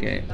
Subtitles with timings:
[0.00, 0.24] que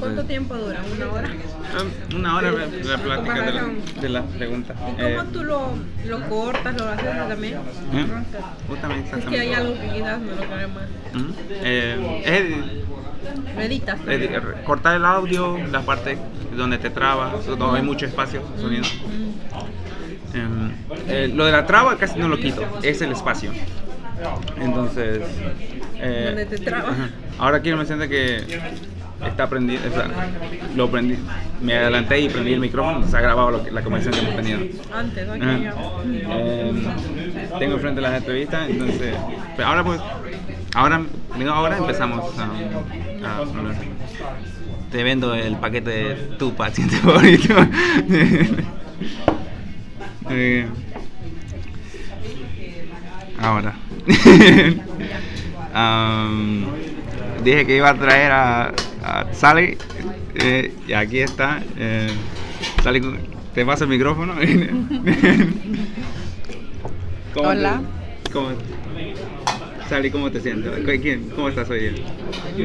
[0.00, 0.80] ¿Cuánto tiempo dura?
[0.94, 1.28] ¿Una hora?
[1.74, 3.70] Ah, Una hora la plática de, la-
[4.00, 4.76] de las preguntas.
[4.98, 5.70] ¿Y Eh, cómo tú lo,
[6.06, 7.54] lo cortas, lo haces también?
[7.54, 8.06] ¿eh?
[8.68, 10.84] Justamente, Es que hay algo que quizás me lo cae más.
[11.50, 12.22] Eh,
[14.06, 16.18] edi- cortar el audio, las partes
[16.56, 18.84] donde te traba, donde hay mucho espacio, sonido.
[20.34, 20.70] Em,
[21.08, 23.52] eh, lo de la traba casi no lo quito, es el espacio.
[24.60, 25.22] Entonces.
[25.98, 26.92] eh, Donde te traba.
[27.38, 28.38] Ahora quiero mencionar que
[29.26, 30.08] está prendido, o sea,
[30.74, 31.16] lo prendí,
[31.62, 34.44] me adelanté y prendí el micrófono, se ha grabado lo que- la conversación que hemos
[34.44, 34.60] tenido.
[34.92, 35.28] Antes.
[35.28, 36.84] Em,
[37.58, 39.14] tengo enfrente las entrevistas, entonces,
[39.56, 40.00] pero ahora pues,
[40.74, 41.02] ahora,
[41.38, 42.44] digo, ahora empezamos a,
[43.26, 43.74] a hablar.
[44.90, 47.54] Te vendo el paquete de tu paciente favorito.
[50.30, 50.66] Eh,
[53.40, 53.74] ahora.
[57.50, 59.76] dije que iba a traer a, a Sally
[60.34, 61.62] eh, y aquí está.
[61.78, 62.08] eh,
[62.82, 63.00] Sally,
[63.54, 64.34] te paso el micrófono.
[67.34, 67.80] ¿Cómo te- Hola.
[68.32, 68.48] ¿Cómo,
[69.88, 70.72] Sally, ¿cómo te sientes?
[71.00, 71.92] ¿Quién- ¿Cómo estás hoy día?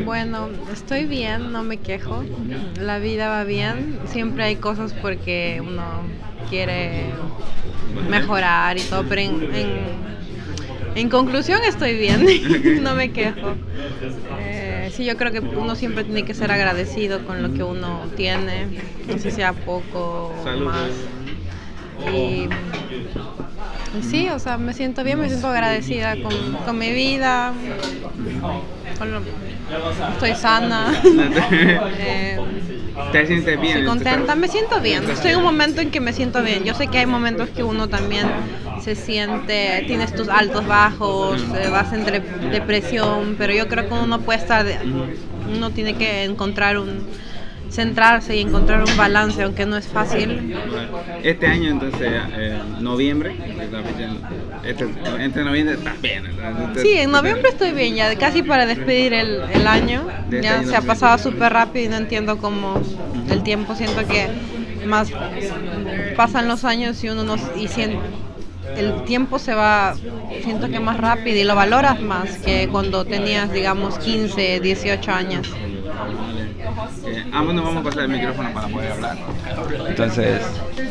[0.05, 2.23] Bueno, estoy bien, no me quejo.
[2.79, 3.99] La vida va bien.
[4.07, 5.83] Siempre hay cosas porque uno
[6.49, 7.05] quiere
[8.09, 10.20] mejorar y todo, pero en, en-
[10.95, 12.25] en conclusión estoy bien,
[12.83, 13.55] no me quejo.
[14.39, 17.99] Eh, sí, yo creo que uno siempre tiene que ser agradecido con lo que uno
[18.15, 18.67] tiene,
[19.07, 20.89] no sé sea poco o más.
[22.07, 22.47] Y,
[23.97, 26.33] y sí, o sea, me siento bien, me siento agradecida con,
[26.65, 27.53] con mi vida,
[28.97, 29.21] con lo-
[30.13, 30.93] estoy sana.
[32.03, 32.39] Eh,
[33.11, 33.77] ¿Te sientes bien?
[33.77, 35.09] Estoy contenta, me siento bien.
[35.09, 36.63] Estoy en un momento en que me siento bien.
[36.63, 38.25] Yo sé que hay momentos que uno también
[38.81, 42.19] se siente, tienes tus altos, bajos, eh, vas en de-
[42.51, 44.77] depresión, pero yo creo que uno puede estar, de-
[45.55, 47.05] uno tiene que encontrar un,
[47.69, 50.53] centrarse y encontrar un balance, aunque no es fácil.
[51.23, 53.33] Este año, entonces, eh, noviembre,
[54.65, 54.87] este,
[55.19, 56.25] entre noviembre estás bien.
[56.25, 60.05] entonces, Sí, en noviembre estoy bien, ya casi para despedir el, el año.
[60.23, 60.87] Este Ya se ha 2020.
[60.87, 62.81] pasado súper rápido y no entiendo cómo
[63.29, 64.27] el tiempo, siento que
[64.85, 65.09] más
[66.17, 67.99] pasan los años y uno no y sien-
[68.77, 69.95] el tiempo se va,
[70.43, 75.49] siento que más rápido y lo valoras más que cuando tenías, digamos, 15, 18 años.
[77.05, 79.17] Eh, ambos nos vamos a pasar el micrófono para poder hablar.
[79.87, 80.41] Entonces,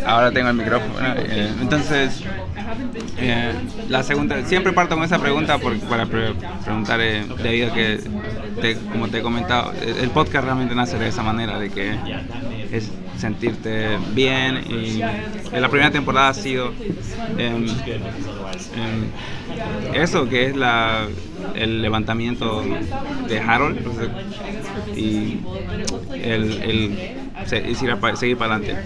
[0.06, 0.92] ahora tengo el micrófono.
[1.16, 2.22] eh, entonces,
[3.19, 3.52] eh,
[3.88, 8.00] la segunda, siempre parto con esa pregunta por- para pre- preguntar, eh, debido a que,
[8.60, 11.94] te- como te he comentado, el podcast realmente nace de esa manera, de que
[12.72, 12.90] es
[13.20, 15.00] sentirte bien y
[15.53, 16.72] en la primera temporada ha sido
[17.38, 17.66] em,
[18.76, 21.06] em, eso que es la,
[21.54, 22.64] el levantamiento
[23.28, 23.78] de Harold
[24.97, 25.36] y
[26.22, 26.98] el, el
[27.47, 28.81] se- es ir a pa- seguir para adelante.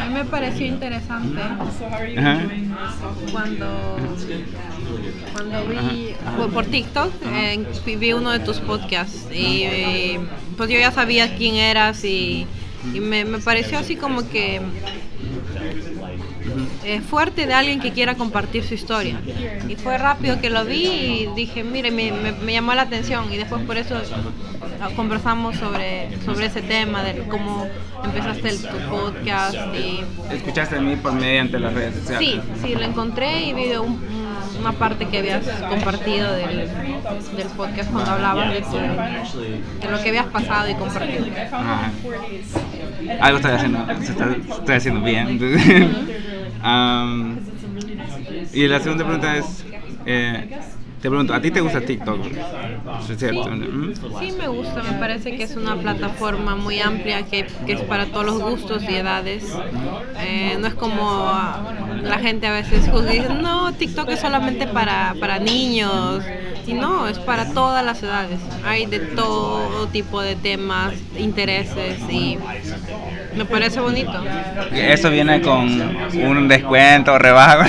[0.00, 1.40] A mí me pareció interesante
[2.16, 2.40] Ajá.
[3.32, 3.96] cuando,
[5.32, 6.46] cuando vi Ajá.
[6.52, 7.64] por, TikTok, eh,
[7.98, 10.20] vi uno de tus podcasts y eh,
[10.56, 12.46] pues yo ya sabía quién eras y,
[12.94, 14.60] y me, me pareció así como que
[16.84, 19.18] eh, fuerte de alguien que quiera compartir su historia.
[19.68, 23.32] Y fue rápido que lo vi y dije, mire, me, me- me llamó la atención
[23.32, 24.00] y después por eso
[24.80, 27.66] ah, conversamos sobre, sobre ese tema, de cómo
[28.04, 30.00] empezaste el, tu podcast y
[30.32, 32.28] Escuchaste de mí por mediante las redes sociales.
[32.62, 33.98] Sí, sí, lo encontré y vi un-
[34.68, 36.68] una parte que habías compartido del,
[37.36, 41.24] del podcast cuando hablabas de, tu- de lo que habías pasado y compartido.
[41.52, 41.92] Ajá.
[43.20, 45.38] Algo estoy haciendo, estoy haciendo bien.
[46.62, 47.38] Am,
[48.52, 49.64] y la segunda pregunta es,
[50.04, 50.48] eh,
[51.06, 52.18] te pregunto, ¿a ti te gusta TikTok?
[53.08, 53.48] ¿Es cierto?
[53.48, 53.94] ¿Mm?
[54.18, 58.06] Sí, me gusta, me parece que es una plataforma muy amplia que, que es para
[58.06, 59.44] todos los gustos y edades.
[60.18, 61.30] Eh, no es como
[62.02, 66.24] la gente a veces juzga no, TikTok es solamente para, para niños.
[66.66, 68.40] Y no, es para todas las edades.
[68.64, 72.38] Hay de todo tipo de temas, intereses y
[73.36, 74.12] me parece bonito.
[74.72, 75.80] Eso viene con
[76.14, 77.68] un descuento, rebaja.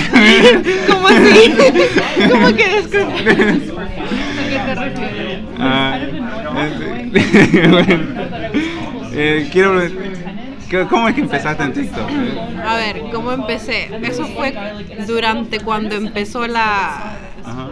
[0.88, 1.54] ¿Cómo así?
[2.30, 3.80] ¿Cómo que descuento?
[3.80, 5.38] ¿A qué te refieres?
[5.60, 5.98] Ah,
[6.56, 8.04] este, bueno,
[9.12, 9.80] eh, quiero
[10.90, 12.10] ¿Cómo es que empezaste en TikTok?
[12.62, 13.88] A ver, ¿cómo empecé?
[14.02, 14.54] Eso fue
[15.06, 17.16] durante cuando empezó la.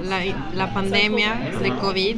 [0.09, 0.21] La,
[0.55, 2.17] la pandemia de COVID.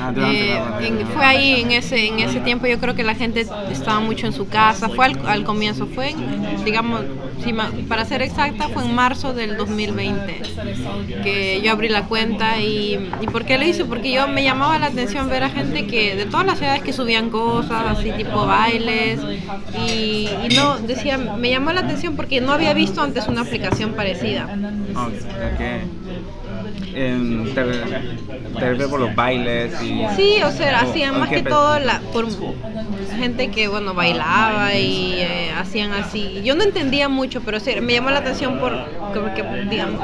[0.00, 3.46] Ah, Eh, en- fue ahí en ese en ese tiempo yo creo que la gente
[3.70, 4.88] estaba mucho en su casa.
[4.88, 7.02] Fue al, al comienzo fue en, digamos
[7.42, 10.42] si ma- para ser exacta fue en marzo del 2020
[11.24, 14.78] que yo abrí la cuenta y, y por qué lo hice porque yo me llamaba
[14.78, 18.46] la atención ver a gente que de todas las ciudades que subían cosas así tipo
[18.46, 19.18] bailes
[19.88, 23.92] y, y no decía me llamó la atención porque no había visto antes una aplicación
[23.92, 24.48] parecida
[26.94, 30.04] Em, te, refieres por los bailes y...
[30.16, 32.26] Sí, o sea, hacían o más que todo la, por
[33.16, 36.42] gente que, bueno, bailaba y eh, hacían así.
[36.44, 38.72] Yo no entendía mucho, pero sí, me llamó la atención por
[39.14, 40.00] porque, digamos,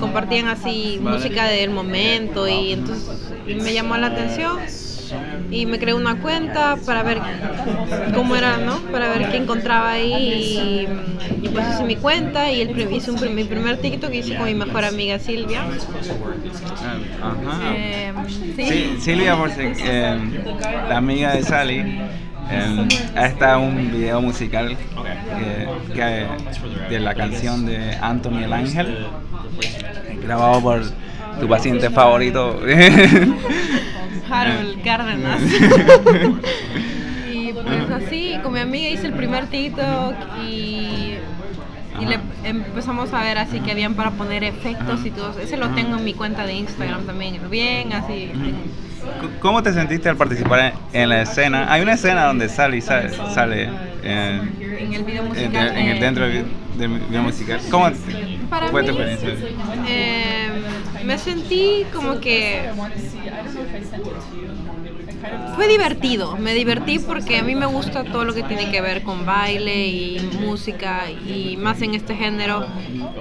[0.00, 3.08] compartían así música del momento y entonces
[3.46, 4.58] me llamó la atención
[5.52, 7.18] y me creé una cuenta para ver
[8.14, 8.78] cómo era, ¿no?
[8.90, 10.86] Para ver qué encontraba ahí
[11.42, 14.34] y, y pues hice mi cuenta y el, hice un mi primer TikTok que hice
[14.36, 15.62] con mi mejor amiga Silvia.
[17.22, 17.74] Ah, Ajá.
[17.76, 18.12] Eh,
[18.56, 18.64] sí.
[18.66, 20.32] Sí, Silvia, por si- em,
[20.88, 21.78] la amiga de Sally,
[22.50, 24.76] em, está un video musical
[25.36, 26.26] que, que-
[26.90, 29.06] de la canción de Anthony el Ángel,
[30.22, 30.82] grabado por
[31.40, 32.58] tu paciente favorito.
[34.30, 35.40] Harold Cárdenas.
[37.32, 40.14] y pues así, con mi amiga hice el primer TikTok
[40.46, 41.14] y,
[42.00, 45.38] y le empezamos a ver así que habían para poner efectos y todo.
[45.38, 48.30] Ese lo tengo en mi cuenta de Instagram también, bien así.
[49.40, 51.72] ¿Cómo te sentiste al participar en, en la escena?
[51.72, 53.64] Hay una escena donde Sally sale, sale
[54.04, 55.68] en, En el video en- musical.
[55.76, 56.44] en el eh, dentro del
[57.08, 57.60] video musical.
[57.70, 57.90] ¿Cómo
[58.48, 59.48] Para fue tu mí, experiencia?
[59.88, 60.41] eh,
[61.04, 62.70] me sentí como que
[65.54, 69.02] fue divertido, me divertí porque a mí me gusta todo lo que tiene que ver
[69.02, 72.66] con baile y música y más en este género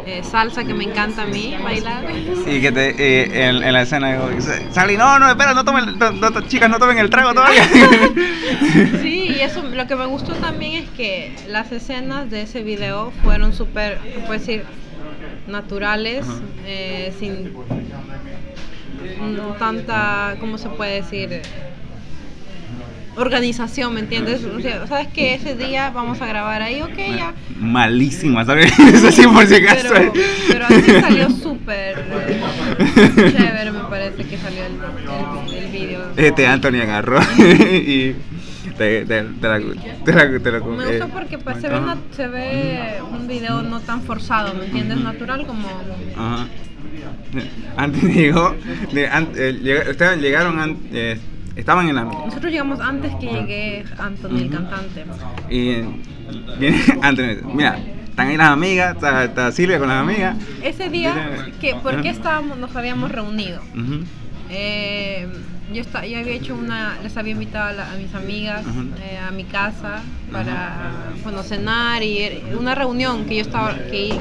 [0.08, 2.06] eh, salsa que me encanta a mí bailar.
[2.48, 4.30] Y que te, eh, en, en la escena digo,
[4.72, 7.64] Sally, no, no, espera, no tomen, no- no- chicas, no tomen el trago todavía.
[9.02, 13.12] Sí, y eso lo que me gustó también es que las escenas de ese video
[13.24, 13.98] fueron súper,
[14.28, 14.64] puede decir,
[15.48, 16.26] naturales,
[16.66, 17.54] eh, sin
[19.60, 21.42] tanta, ¿cómo se puede decir?
[23.18, 24.44] Organización, ¿me entiendes?
[24.46, 26.82] O sea, ¿sabes que ese día vamos a grabar ahí?
[26.82, 27.34] Ok, ya.
[27.60, 28.72] Malísima, ¿sabes?
[28.80, 29.90] Eso sí, por si acaso.
[29.94, 30.14] Pero,
[30.48, 32.42] pero así salió súper eh,
[33.16, 34.74] chévere, me parece que salió el,
[35.50, 36.02] el, el video.
[36.16, 38.16] Este Anthony agarró y
[38.82, 41.80] te, te, te la, te la, te la- Me eh, gustó porque pues, se, ve
[41.80, 44.98] na- se ve un video no tan forzado, ¿me entiendes?
[45.00, 45.68] Natural como...
[46.18, 46.48] Ajá.
[47.78, 48.56] Antes llegó,
[48.92, 51.20] de, eh, ustedes llegaron, an- eh,
[51.56, 54.54] estaban en la Nosotros llegamos antes que llegue Anthony, el Ujú.
[54.54, 55.06] cantante.
[55.50, 55.76] y
[56.60, 57.78] viene Anthony, mira,
[58.10, 60.36] están ahí las amigas, está, está Silvia con las amigas.
[60.64, 61.14] Ese día,
[61.62, 63.62] que, ¿por qué estábamos, nos habíamos reunido?
[63.76, 64.04] Ujú.
[64.50, 65.28] Eh,
[65.74, 68.64] yo, esta- yo había hecho una, les había invitado a, la- a mis amigas
[69.02, 70.02] eh, a mi casa
[70.32, 74.18] para bueno, cenar y era una reunión que yo estaba que,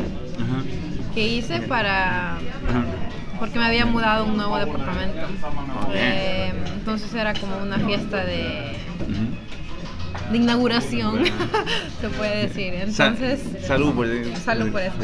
[1.15, 2.39] que hice para
[3.39, 5.27] porque me había mudado a un nuevo departamento.
[5.95, 8.77] Eh, entonces era como una fiesta de,
[10.31, 11.23] de inauguración,
[12.03, 12.93] se puede decir.
[12.93, 14.07] Sa- Entonces salud por
[14.45, 14.95] Salud por eso.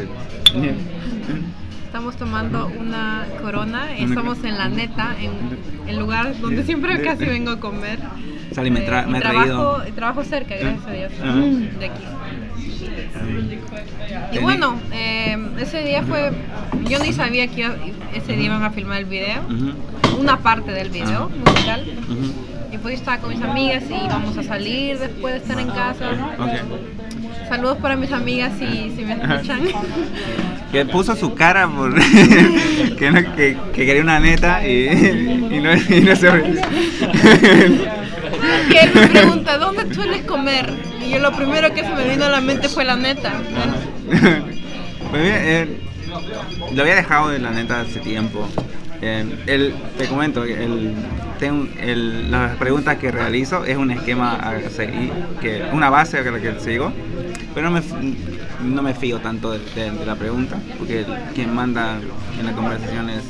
[1.96, 7.52] Estamos tomando una corona, estamos en la neta, en el lugar donde siempre casi vengo
[7.52, 7.98] a comer.
[8.52, 9.94] Sally, me, tra- Eh, me trabajo, traído.
[9.94, 11.12] trabajo cerca, gracias a Dios,
[11.80, 12.04] de aquí.
[14.30, 16.32] Y bueno, eh, ese día fue,
[16.86, 17.66] yo ni sabía que
[18.14, 19.40] ese día iban a filmar el video,
[20.20, 21.82] una parte del video musical.
[22.10, 22.74] Ujú.
[22.74, 26.10] Y pues estaba con mis amigas y vamos a salir después de estar en casa.
[27.48, 29.60] Saludos para mis amigas si, si me escuchan.
[30.72, 31.94] Que puso su cara por
[32.98, 36.28] que, no- que, que quería una neta y, y no, y no se
[38.70, 40.72] que él me pregunta, ¿dónde sueles comer?
[41.04, 43.32] Y yo lo primero que se me vino a la mente fue la neta.
[45.10, 45.68] Pues bien, eh,
[46.74, 48.48] lo había dejado de la neta hace tiempo.
[49.02, 50.94] Eh, el, te comento, el,
[51.38, 56.22] tengo, el- las preguntas que realizo es un esquema a seguir, que, una base a
[56.22, 56.92] la que sigo,
[57.56, 61.98] pero no me, fío tanto de, la pregunta, porque quien manda
[62.38, 63.24] en la conversación es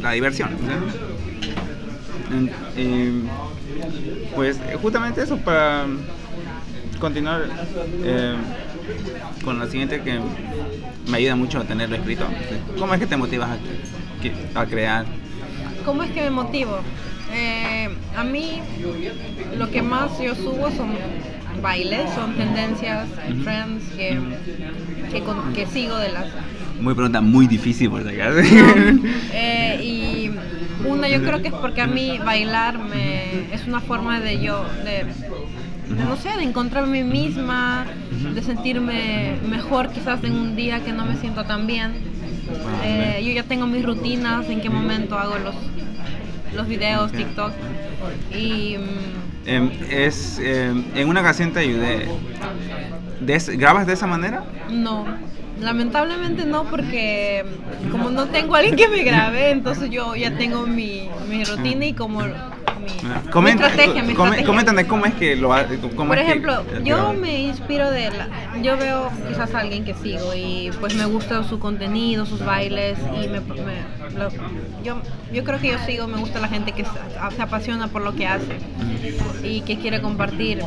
[0.00, 0.48] la diversión.
[2.30, 3.12] En- eh,
[4.34, 5.84] pues justamente eso para
[6.98, 7.42] continuar
[8.02, 8.36] eh,
[9.44, 10.18] con la siguiente que
[11.06, 12.24] me ayuda mucho a tenerlo escrito.
[12.78, 13.50] ¿Cómo es que te motivas
[14.54, 15.04] a crear?
[15.84, 16.78] ¿Cómo es que me motivo?
[17.34, 18.62] Eh, a mí
[19.58, 20.88] lo que más yo subo son
[21.70, 23.08] bailes, son tendencias,
[23.42, 24.16] trends que,
[25.10, 26.26] que, con- que sigo de las
[26.80, 28.38] Muy pregunta muy difícil por si acaso.
[29.32, 30.30] Eh, y
[30.86, 34.64] una yo creo que es porque a mí bailar me, es una forma de yo,
[34.84, 35.06] de,
[36.04, 37.84] no sé, de encontrarme a mí misma,
[38.34, 41.90] de sentirme mejor quizás en un día que no me siento tan bien.
[42.84, 45.56] Eh, yo ya tengo mis rutinas, en qué momento hago los,
[46.54, 47.16] los videos, Ok.
[47.16, 47.52] TikTok.
[48.38, 48.76] Y
[49.46, 52.06] Em, es, em, en una ocasión te ayudé.
[53.20, 54.44] ¿De es- ¿Grabas de esa manera?
[54.70, 55.04] no,
[55.60, 57.44] lamentablemente no, porque
[57.90, 61.86] como no tengo a alguien que me grabe, entonces yo ya tengo mi, mi rutina
[61.86, 62.20] y como
[62.80, 62.86] mi,
[63.24, 64.46] mi Comenta- estrategia, mi come- estrategia.
[64.46, 65.48] Coméntame cómo es que lo
[65.96, 68.28] cómo Por es que- ejemplo, yo me inspiro de la,
[68.62, 72.98] yo veo quizás a alguien que sigo y pues me gusta su contenido, sus bailes
[73.22, 74.30] y me, me- lo-
[74.84, 75.00] yo,
[75.32, 76.90] yo creo que yo sigo, me gusta la gente que se,
[77.36, 78.58] se apasiona por lo que hace
[79.42, 80.60] y que quiere compartir.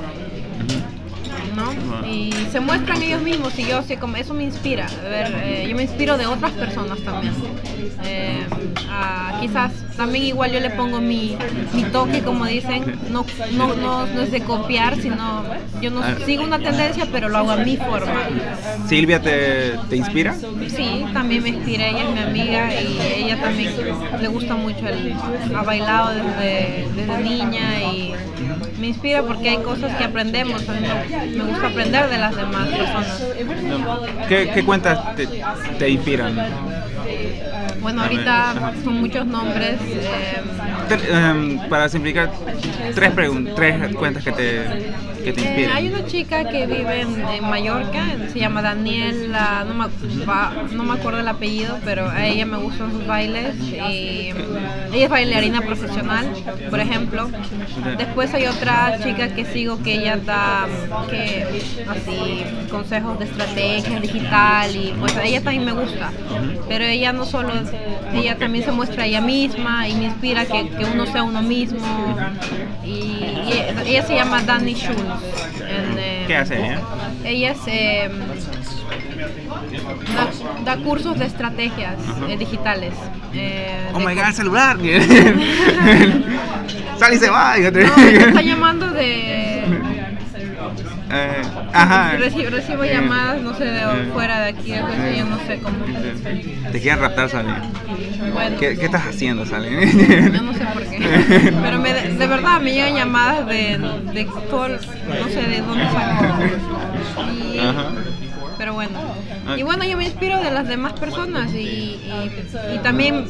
[1.56, 2.06] ¿No?
[2.08, 4.88] Y se muestran ellos mismos y yo sé como eso me inspira.
[5.06, 7.34] A ver, eh, yo me inspiro de otras personas también.
[8.06, 8.40] Eh,
[8.90, 11.38] a- quizás también igual yo le pongo mi,
[11.74, 15.44] mi toque, como dicen, no, no, no, no es de copiar, sino
[15.82, 16.16] yo no Ah.
[16.26, 18.22] sigo una tendencia, pero lo hago a mi forma.
[18.88, 20.36] ¿Silvia te, te inspira?
[20.68, 23.74] Sí, también me inspira, ella es mi amiga y ella también
[24.22, 25.14] le gusta mucho, el,
[25.56, 28.14] ha bailado desde, desde niña y
[28.80, 30.64] me inspira porque hay cosas que aprendemos,
[31.44, 33.24] me, gusta aprender de las demás personas.
[34.28, 35.28] ¿Qué, qué cuentas te,
[35.78, 36.36] te inspiran?
[37.82, 38.74] Bueno, A ver, ahorita ajá.
[38.84, 39.80] son muchos nombres.
[39.82, 40.42] eh,
[41.12, 42.32] em, para simplificar,
[42.96, 43.12] tres,
[43.56, 44.62] tres cuentas que te,
[45.24, 48.04] que te Eh, hay una chica que vive en, en Mallorca,
[48.34, 49.86] se llama Daniela, no me,
[50.26, 53.56] va- no me acuerdo el apellido, pero a ella me gustan sus bailes.
[53.60, 54.32] Y
[54.92, 56.26] ella es bailarina profesional,
[56.70, 57.30] por ejemplo.
[57.98, 60.68] Después hay otra chica que sigo que ella da
[61.10, 61.46] que,
[61.88, 66.12] así consejos de estrategia digital y pues a ella también me gusta.
[66.68, 67.54] Pero ella no solo,
[68.14, 71.80] ella también se muestra ella misma y me inspira que, que uno sea uno mismo.
[72.86, 75.00] Y, y ella se llama Dani Schulz.
[75.62, 76.82] en, eh, ¿Qué hace ella?
[77.24, 78.10] ella es, eh,
[80.16, 80.30] da,
[80.76, 81.96] da cursos de estrategias
[82.28, 82.94] eh, digitales.
[83.34, 84.78] eh, Oh my god, el celular.
[87.00, 87.56] Sale y se va.
[87.58, 89.59] No, me está llamando de...
[91.12, 91.42] Eh,
[91.74, 92.12] ajá.
[92.18, 94.10] Recibo, recibo llamadas, no sé, de Eh.
[94.14, 95.78] fuera de aquí, entonces yo no sé cómo.
[96.72, 97.52] Te quieren raptar, Sally.
[98.34, 99.70] Bueno, ¿Qué, qué estás haciendo, Sally?
[100.32, 101.54] yo no sé por qué.
[101.64, 103.80] Pero me, de verdad me llegan llamadas de,
[104.14, 106.36] de todo, no sé de dónde saco.
[107.54, 107.86] Y, Ajá.
[108.60, 109.00] Pero bueno.
[109.48, 109.58] Ah.
[109.58, 112.32] Y bueno, yo me inspiro de las demás personas y, y,
[112.76, 113.26] y también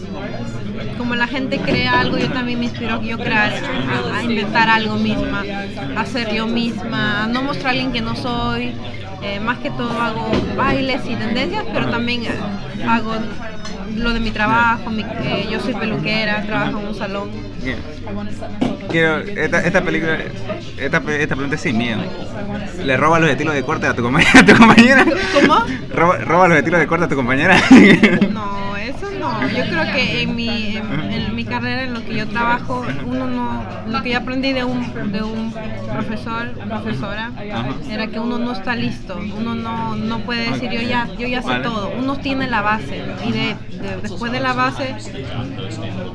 [0.98, 4.70] como la gente crea algo, yo también me inspiro a yo crear, a, a inventar
[4.70, 5.44] algo misma,
[5.96, 8.74] a ser yo misma, a no mostrar a alguien que no soy.
[9.22, 12.24] Eh, más que todo hago bailes y tendencias, pero también
[12.88, 13.14] hago
[14.00, 17.30] lo de mi trabajo, mi- eh, yo soy peluquera, trabajo en un salón.
[17.64, 17.78] Bien.
[18.90, 20.18] Quiero, esta, esta película,
[20.78, 22.02] esta, esta pregunta es sin miedo.
[22.84, 24.32] ¿Le roba los estilos de corte a tu, compañera?
[24.40, 25.06] a tu compañera?
[25.34, 25.64] ¿Cómo?
[25.94, 27.58] ¿Roba, roba los estilos de corte a tu compañera?
[28.32, 29.48] No, eso no.
[29.50, 31.09] Yo creo que en mi, en, en mi
[31.50, 35.22] carrera, en lo que yo trabajo, uno no, lo que yo aprendí de un, de
[35.24, 35.54] un
[35.92, 37.32] profesor, profesora,
[37.90, 39.20] era que uno no está listo.
[39.38, 41.64] Uno no, no puede decir yo ya, yo ya sé Vale.
[41.64, 41.92] todo.
[41.98, 44.96] Uno tiene la base y de, de- después de la base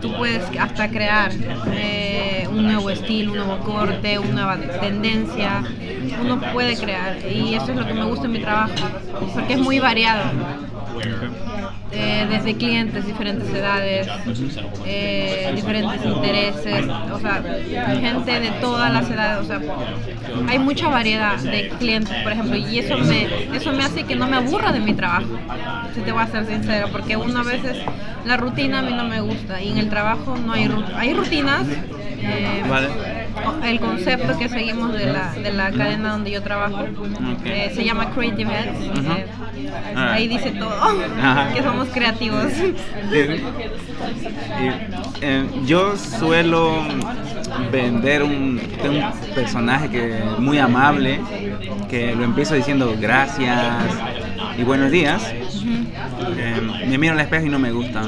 [0.00, 1.30] tú puedes hasta crear
[1.72, 5.62] eh, un nuevo estilo, un nuevo corte, una nueva tendencia.
[6.22, 8.72] Uno puede crear y eso es lo que me gusta en mi trabajo,
[9.34, 10.22] porque es muy variado
[11.92, 14.08] eh, desde clientes, diferentes edades,
[14.86, 17.42] eh, diferentes intereses, o sea,
[18.00, 19.60] gente de todas las edades, o sea,
[20.48, 24.26] hay mucha variedad de clientes, por ejemplo, y eso me, eso me hace que no
[24.26, 25.38] me aburra de mi trabajo,
[25.94, 27.78] si te voy a ser sincero, porque una veces
[28.24, 31.66] la rutina a mí no me gusta y en el trabajo no hay hay rutinas.
[32.22, 32.62] eh.
[33.64, 36.84] El concepto que seguimos de la, de la cadena donde yo trabajo
[37.44, 38.80] eh, se llama Creative Heads.
[38.80, 39.26] eh,
[39.96, 40.12] Ah.
[40.14, 40.70] ahí dice todo,
[41.54, 42.52] que somos creativos.
[45.20, 46.82] Eh, yo suelo
[47.72, 51.20] vender un, tengo un personaje que muy amable,
[51.88, 53.58] que lo empiezo diciendo gracias
[54.58, 55.32] y buenos días.
[56.86, 58.02] Me miro al espejo y no me gusta.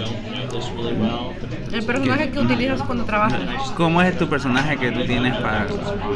[1.73, 3.41] El personaje que utilizas cuando trabajas.
[3.77, 5.67] ¿Cómo es tu personaje que tú tienes para,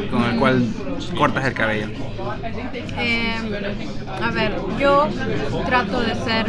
[0.09, 0.65] con el cual
[1.17, 1.87] cortas el cabello?
[2.97, 3.35] Eh,
[4.21, 5.07] a ver, yo
[5.65, 6.45] trato de ser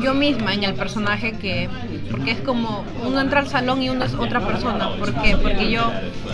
[0.00, 1.68] yo misma en el personaje que
[2.10, 4.96] porque es como uno entra al salón y uno es otra persona.
[4.96, 5.36] ¿Por qué?
[5.36, 5.90] Porque yo,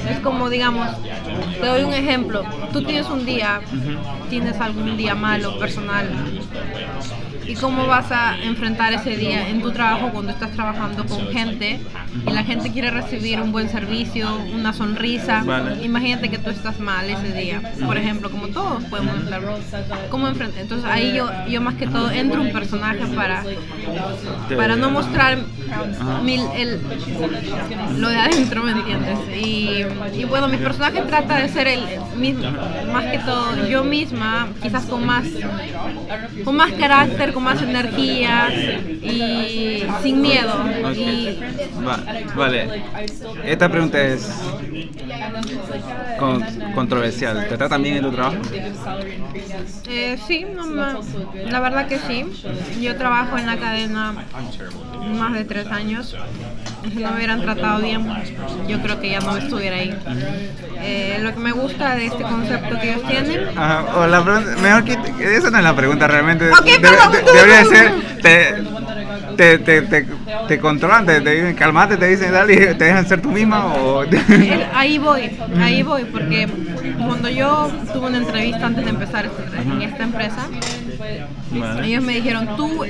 [0.09, 0.89] es como digamos,
[1.61, 2.43] te doy un ejemplo,
[2.73, 3.61] tú tienes un día,
[4.29, 6.09] tienes algún día malo, personal,
[7.49, 11.81] y cómo vas a enfrentar ese día en tu trabajo cuando estás trabajando con gente
[12.27, 15.43] y la gente quiere recibir un buen servicio, una sonrisa.
[15.83, 19.41] Imagínate que tú estás mal ese día, por ejemplo, como todos podemos estar.
[20.11, 20.61] ¿Cómo enfrentar?
[20.61, 23.43] Entonces ahí yo, yo más que todo entro un personaje para,
[24.55, 25.39] para no mostrar
[26.23, 26.81] mil, el,
[27.99, 29.19] lo de adentro, ¿me entiendes?
[29.35, 31.81] Y, y bueno, mi personaje trata de ser el
[32.17, 32.45] mismo,
[32.93, 35.25] más que todo yo misma, quizás con más,
[36.45, 40.53] con más carácter, con más energía y sin miedo.
[40.93, 41.39] Y,
[42.35, 42.83] vale,
[43.45, 44.29] esta pregunta es
[46.75, 47.47] controversial.
[47.49, 48.39] ¿Te tratan bien en tu trabajo?
[49.89, 50.47] Eh, sí,
[51.49, 52.25] la verdad que sí.
[52.81, 54.15] Yo trabajo en la cadena
[55.17, 56.17] más de tres años.
[56.83, 58.07] Si no me hubieran tratado bien,
[58.69, 59.95] yo creo que ya no estuviera ahí.
[60.81, 63.49] Eh, lo que me gusta de este concepto que ellos tienen.
[63.95, 64.93] o la mejor que.
[65.37, 66.47] Esa no es la pregunta realmente.
[66.47, 67.93] debería ser.
[69.39, 70.07] Te, te, te,
[70.49, 74.05] te, controlan, te, dicen calmate, te dicen dale, te dejan ser tú misma o...
[74.75, 75.31] ahí voy,
[75.61, 76.49] ahí voy, porque
[76.99, 80.49] cuando yo tuve una entrevista antes de empezar en esta empresa,
[81.85, 82.85] ellos me dijeron, tú,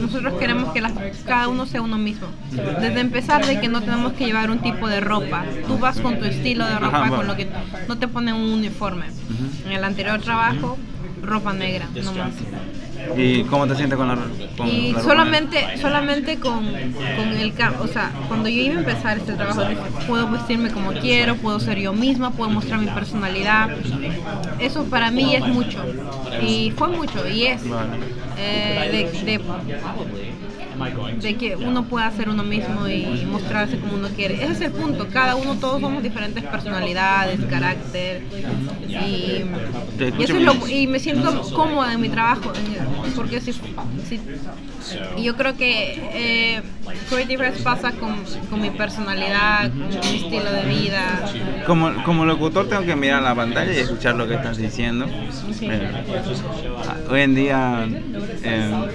[0.00, 0.82] nosotros queremos que
[1.24, 2.28] cada uno sea uno mismo.
[2.50, 5.44] Desde empezar de que no tenemos que llevar un tipo de ropa.
[5.66, 7.48] Tú vas con tu estilo de ropa, con lo que
[7.88, 9.06] no te ponen un uniforme.
[9.64, 10.78] En el anterior trabajo,
[11.22, 12.32] ropa negra, no más.
[13.16, 14.18] ¿Y cómo te sientes con la,
[14.56, 19.32] con y solamente solamente con, con el o sea cuando yo iba a empezar este
[19.34, 19.62] trabajo
[20.06, 23.70] puedo vestirme como quiero puedo ser yo misma puedo mostrar mi personalidad.
[24.58, 25.78] Eso para mí es mucho.
[26.42, 27.62] Y fue mucho y es
[28.38, 29.40] eh, de, de
[31.34, 34.34] que uno pueda ser uno mismo y mostrarse como uno quiere.
[34.34, 35.08] Ese es el punto.
[35.08, 38.22] Cada uno, todos somos diferentes personalidades, carácter.
[38.88, 39.44] Y,
[40.72, 42.52] y, me siento cómoda en mi trabajo.
[43.14, 43.52] Porque si,
[45.16, 46.62] y yo creo que eh,
[47.08, 51.24] Creative pasa con, con, mi personalidad, con mi estilo de vida.
[51.66, 55.06] Como, como locutor tengo que mirar la pantalla y escuchar lo que estás diciendo.
[55.60, 55.90] Eh,
[57.10, 57.88] hoy en día...
[58.42, 58.86] Eh,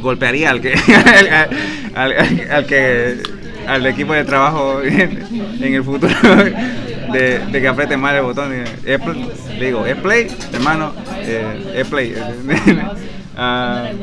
[0.00, 0.74] golpearía al que
[1.94, 3.22] al, que
[3.66, 6.14] al equipo de trabajo en, el futuro
[7.12, 8.52] de, que apriete mal el botón.
[8.52, 12.14] Le digo es play hermano eh, es play.
[13.38, 13.94] Uh,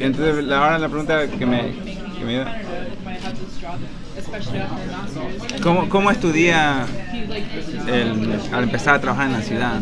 [0.00, 1.97] entonces ahora la pregunta que me,
[5.62, 6.86] ¿Cómo, cómo estudia
[7.86, 9.80] el, al empezar a trabajar en la ciudad?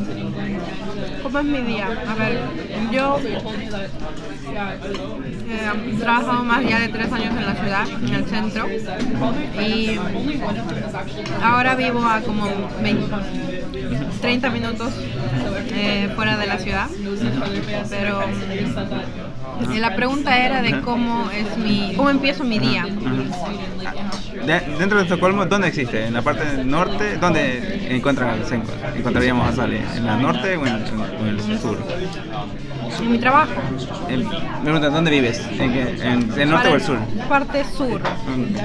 [1.23, 1.89] ¿Cómo es mi día?
[2.09, 2.41] A ver,
[2.93, 3.19] yo
[5.49, 8.69] he trabajado más ya de tres años en la ciudad, en el centro,
[9.61, 9.99] y
[11.43, 12.47] ahora vivo a como
[14.21, 14.93] 30 minutos
[15.73, 16.89] eh, fuera de la ciudad,
[17.91, 18.67] pero eh,
[19.79, 22.87] la pregunta era de cómo es mi, cómo empiezo mi día.
[24.79, 26.07] dentro de Estocolmo, ¿dónde existe?
[26.07, 27.17] ¿En la parte norte?
[27.19, 28.41] ¿Dónde encuentran,
[28.97, 29.81] encontraríamos a Sally?
[29.97, 30.75] ¿En la norte o en,
[31.29, 31.79] el sur?
[33.01, 33.53] En mi trabajo.
[34.09, 35.47] me preguntan, ¿dónde vives?
[35.59, 36.99] ¿En, el norte o el sur?
[37.29, 38.01] Parte sur.
[38.01, 38.57] Mm,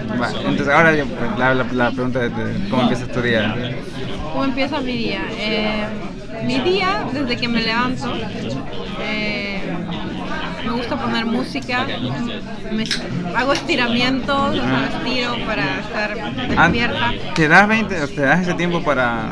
[0.49, 2.31] entonces ahora pues, la, la, pregunta es
[2.69, 3.55] cómo empieza tu día.
[4.31, 5.21] ¿Cómo empieza mi día?
[5.37, 5.85] Eh,
[6.45, 8.13] mi día, desde que me levanto,
[9.01, 9.60] eh,
[10.63, 11.85] me gusta poner música,
[12.71, 12.83] me,
[13.35, 16.15] hago estiramientos, o sea, estiro para estar
[16.47, 17.13] despierta.
[17.35, 19.31] ¿Te das, 20, te das ese tiempo para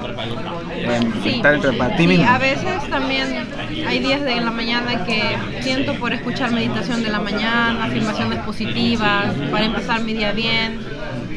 [1.26, 2.28] estar para ti mismo?
[2.28, 3.48] a veces también
[3.88, 9.34] hay días de la mañana que siento por escuchar meditación de la mañana, afirmaciones positivas,
[9.52, 10.80] para empezar mi día bien.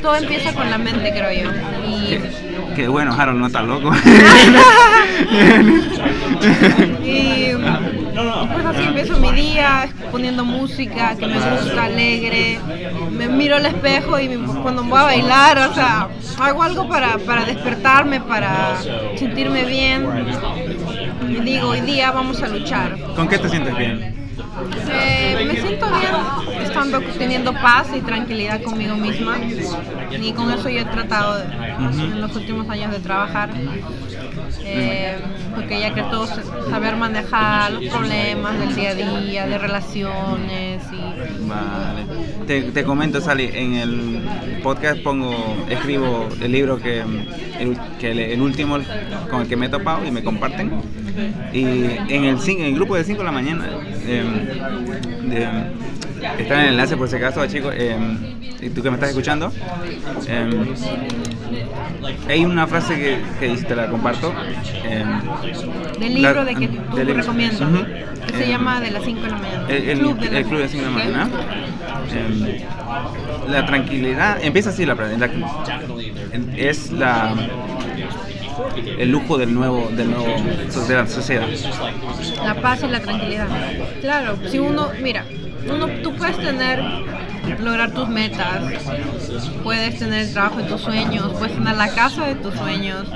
[0.00, 1.50] Todo empieza con la mente, creo yo.
[1.88, 2.18] Y...
[2.74, 3.92] Qué, bueno, Harold no está loco.
[7.04, 7.52] y
[8.14, 12.58] pues así empiezo mi día poniendo música que me gusta, alegre.
[13.10, 14.28] Me miro al espejo y
[14.62, 18.76] cuando voy a bailar, o sea, hago algo para, para despertarme, para
[19.16, 20.06] sentirme bien.
[21.28, 22.98] Y digo, hoy día vamos a luchar.
[23.14, 24.22] ¿Con qué te sientes bien?
[24.90, 29.38] Eh, me siento bien estando teniendo paz y tranquilidad conmigo misma
[30.20, 33.50] y con eso yo he tratado en los últimos años de trabajar
[34.64, 35.16] eh,
[35.54, 36.30] porque ya que todos
[36.70, 41.48] saber manejar los problemas del día a día, de relaciones y...
[41.48, 42.02] Vale.
[42.46, 45.34] Te, te comento, Sally, en el podcast pongo,
[45.68, 47.00] escribo el libro que
[47.58, 48.78] el, que el último
[49.30, 50.70] con el que me he topado y me comparten
[51.52, 53.66] Y en el, en el grupo de 5 de la mañana,
[54.06, 55.48] em, de-
[56.38, 58.18] está en el enlace por si acaso, chicos, em,
[58.60, 59.52] y tú que me estás escuchando,
[60.28, 60.66] em,
[62.28, 64.32] hay una frase que, que dice, te la comparto.
[64.84, 65.20] em,
[65.98, 67.60] Del libro la- de que tú del recomiendas.
[67.60, 67.84] Ujú.
[68.26, 69.66] Que se Em, llama De las 5 de la mañana.
[69.68, 71.30] el, el- Club de el las- club de 5 de la mañana.
[72.12, 75.30] Em, la tranquilidad, empieza así la, la-
[76.56, 77.34] es la
[78.98, 80.26] el lujo del nuevo del nuevo
[80.88, 81.46] de la sociedad.
[82.44, 83.48] La paz y la tranquilidad.
[84.00, 85.24] Claro, si uno, mira,
[85.68, 86.80] uno, tú puedes tener,
[87.60, 88.62] lograr tus metas,
[89.62, 93.06] puedes tener el trabajo de tus sueños, puedes tener la casa de tus sueños,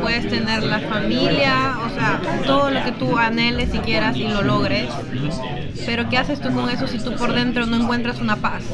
[0.00, 4.42] puedes tener la familia, o sea, todo lo que tú anheles y quieras y lo
[4.42, 4.88] logres.
[5.84, 8.64] Pero ¿qué haces tú con eso si tú por dentro no encuentras una paz?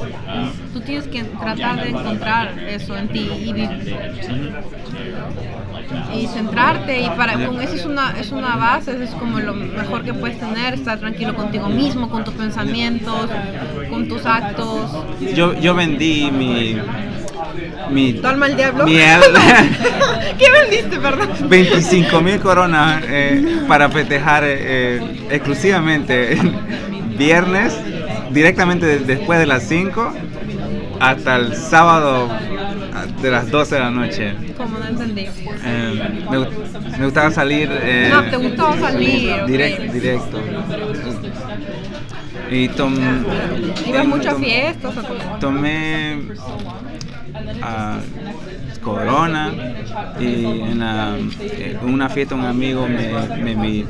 [0.72, 3.70] Tú tienes que tratar de encontrar eso en ti y vivir
[6.14, 10.05] y centrarte y para con eso es una es una base es como lo mejor
[10.05, 13.31] que puedes tener estar tranquilo contigo mismo con tus pensamientos
[13.90, 14.82] con tus actos
[15.35, 16.77] Yo yo vendí mi
[17.90, 18.85] mi ¿Tu alma al diablo?
[18.87, 19.23] mi al-
[20.38, 21.29] ¿qué vendiste perdón?
[21.49, 26.38] 25 mil coronas eh, para festejar eh, eh, exclusivamente
[27.18, 27.77] viernes,
[28.31, 30.12] directamente de- después de las 5
[31.01, 32.29] hasta el sábado
[33.21, 34.35] de las 12 de la noche.
[34.57, 35.27] como no entendí
[35.64, 36.38] Eh, me,
[36.99, 37.68] me gustaba salir.
[37.83, 40.38] eh, no te gustaba salir direct- directo.
[42.52, 42.94] Y tom,
[43.86, 44.94] ibas mucho a fiestas
[45.40, 46.18] tomé
[47.62, 47.98] ah,
[48.82, 49.50] Corona
[50.20, 53.08] y en la- eh, una fiesta un amigo me,
[53.42, 53.84] me, me-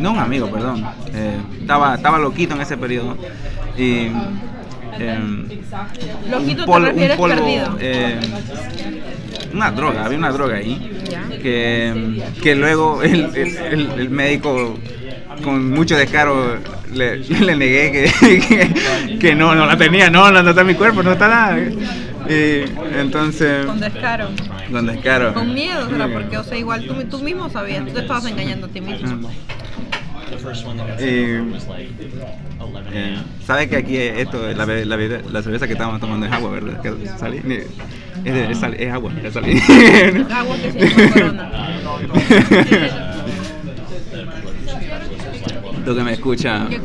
[0.00, 3.16] no un amigo perdón eh, estaba estaba loquito en ese periodo
[3.76, 4.06] y
[4.98, 5.46] em,
[6.30, 7.76] Loquito te pol- refieres perdido.
[7.80, 8.20] eh,
[9.52, 10.90] una droga había una droga ahí
[11.42, 14.78] que, que luego el, el- el- el médico
[15.42, 16.58] con mucho descaro
[16.94, 20.74] le, le negué que, que, que no, no la tenía, no, no, está en mi
[20.74, 21.58] cuerpo, no está nada.
[22.28, 22.64] Y
[22.98, 24.28] entonces, con descaro
[24.72, 25.34] con descaro.
[25.34, 28.66] con miedo será porque o sea igual tú, tú mismo sabías tú te estabas engañando
[28.66, 29.30] a ti mismo
[31.00, 31.04] Y,
[32.92, 36.80] eh, ¿Sabe que aquí esto, la, la, la cerveza que estamos tomando es agua, verdad?
[36.80, 39.60] Que salí- ni- es, de- es sal- es agua, es salí.
[40.32, 41.50] agua que se llama corona
[45.84, 46.70] Tú que me escuchas.
[46.70, 46.78] Yo,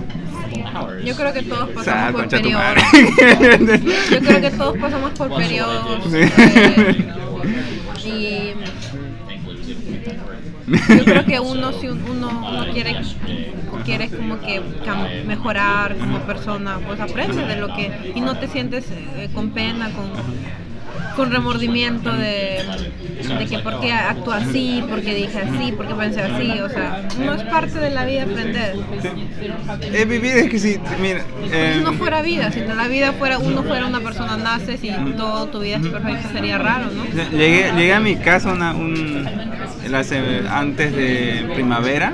[1.06, 2.76] yo creo que todos pasamos por periodos.
[4.12, 6.04] Yo creo que todos pasamos por periodos.
[8.02, 8.08] Sí.
[8.12, 8.56] eh,
[10.68, 12.96] y yo creo que uno, si un- uno, uno quiere,
[13.86, 14.62] quiere como que
[15.26, 18.12] mejorar como persona, pues aprende de lo que.
[18.16, 20.12] Y no te sientes eh, con pena, con,
[21.16, 22.64] con remordimiento de,
[23.28, 26.60] de que por qué así, por qué dije así, por qué pensé así.
[26.60, 28.76] O sea, no es parte de la vida aprender.
[29.94, 33.40] Es vivir, es que si, mira, eh, Si no fuera vida, si la vida fuera,
[33.40, 37.06] uno fuera una persona, naces y toda tu vida es perfecta, sería raro, ¿no?
[37.32, 39.28] llegué, llegué a mi casa una, un,
[39.88, 42.14] la se- antes de primavera.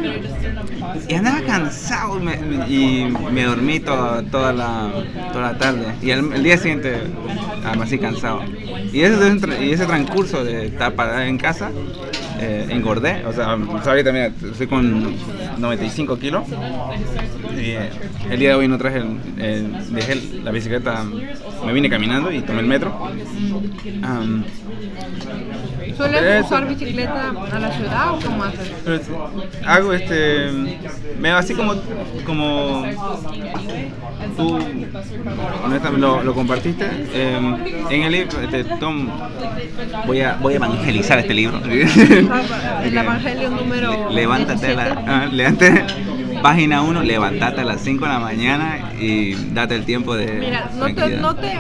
[1.08, 2.20] Y andaba cansado
[2.68, 4.92] y me dormí toda, toda, la,
[5.32, 5.86] toda la tarde.
[6.02, 6.96] Y el, día siguiente
[7.64, 8.42] así cansado.
[8.94, 11.72] Y ese, y ese transcurso de estar parado en casa,
[12.40, 15.16] eh, engordé, o sea, ahorita mira, estoy con
[15.58, 16.44] 95 kilos
[17.58, 17.90] eh,
[18.30, 21.04] el día de hoy no traje, el, el- dejé la bicicleta,
[21.66, 22.94] me vine caminando y tomé el metro.
[24.04, 24.44] Am,
[25.96, 28.72] ¿Sueles usar bicicleta a la ciudad o cómo haces?
[29.66, 30.50] hago este,
[31.20, 31.74] me así como,
[32.26, 32.86] como
[34.36, 34.56] tú
[35.64, 37.40] honestamente, lo, lo compartiste eh,
[37.90, 39.08] en el libro, este, Tom,
[40.06, 41.62] voy a, voy a evangelizar este libro.
[42.84, 45.04] El Evangelio número Levántate, la, 17.
[45.08, 45.84] ah, levántate,
[46.46, 50.70] página 1, levántate a las 5 de la mañana y date el tiempo de Mira,
[50.78, 51.60] no te, no te,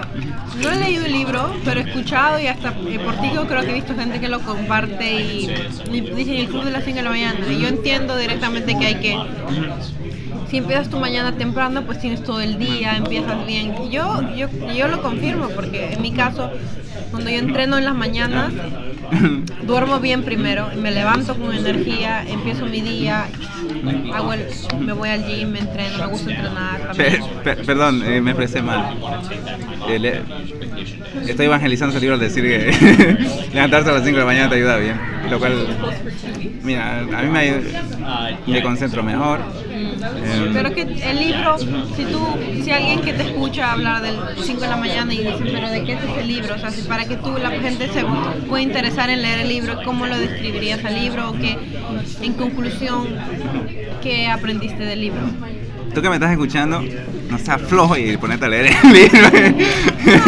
[0.61, 3.63] no he leído el libro, pero he escuchado y hasta eh, por ti yo creo
[3.63, 5.49] que he visto gente que lo comparte y,
[5.91, 7.39] y dicen el club de las 5 de la mañana.
[7.51, 9.17] Y yo entiendo directamente que hay que,
[10.51, 13.73] si empiezas tu mañana temprano, pues tienes todo el día, empiezas bien.
[13.87, 16.51] Y yo, yo, yo lo confirmo porque en mi caso,
[17.09, 18.53] cuando yo entreno en las mañanas,
[19.63, 23.25] duermo bien primero, me levanto con energía, empiezo mi día
[24.13, 24.45] hago el-
[24.79, 27.23] me voy al gym, me entreno, me gusta entrenar Pe- también.
[27.43, 28.95] pe- perdón, eh, me expresé mal.
[29.89, 30.21] Eh, le-
[31.29, 34.55] estoy evangelizando ese libro al decir que levantarse a las 5 de la mañana te
[34.55, 34.99] ayuda bien.
[35.29, 35.67] Lo cual,
[36.63, 37.53] mira, a mí me,
[38.47, 39.39] me concentro mejor.
[40.01, 42.19] Eh, Pero que el libro, si tú,
[42.63, 45.83] si alguien que te escucha hablar del 5 de la mañana y dice, pero ¿de
[45.83, 46.55] qué es ese libro?
[46.55, 48.03] O sea, si para que tú, la gente se
[48.47, 51.29] pueda interesar en leer el libro, ¿cómo lo describirías al libro?
[51.29, 51.57] ¿O qué,
[52.21, 53.07] en conclusión,
[54.03, 55.21] qué aprendiste del libro?
[55.93, 56.83] Tú que me estás escuchando,
[57.29, 59.29] no seas flojo y ponete a leer el libro.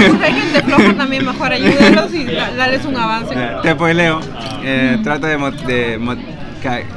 [0.07, 3.35] Porque hay gente floja también, mejor ayúdalos y da- darles un avance.
[3.63, 4.21] Te spoileo.
[4.63, 5.99] Eh, trata de, de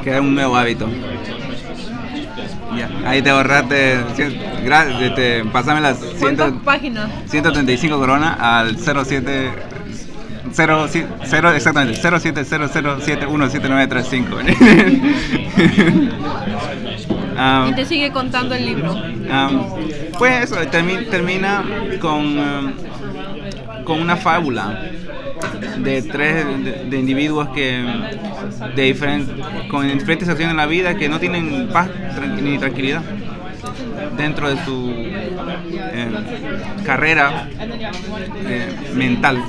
[0.02, 0.88] crear un nuevo hábito.
[2.76, 4.00] Ya, ahí te ahorraste.
[4.16, 7.11] cien- gra- de- te- Pásame las ¿Cuántas ciento- páginas?
[7.26, 9.50] 135 coronas al 07.
[10.52, 10.88] 0,
[11.24, 14.40] 0, exactamente, 0700717935.
[17.42, 18.92] Ah, Y te sigue contando el libro.
[18.92, 19.64] Um,
[20.18, 21.64] pues eso, termi- termina
[21.98, 22.72] con, um,
[23.85, 24.83] con una fábula
[25.79, 27.85] de tres de, de individuos que
[28.76, 29.26] de diferen-
[29.68, 31.88] con diferentes acciones en la vida que no tienen paz
[32.42, 33.03] ni tranquilidad
[34.16, 36.09] dentro de su eh,
[36.85, 37.48] carrera
[38.46, 39.42] eh, mental.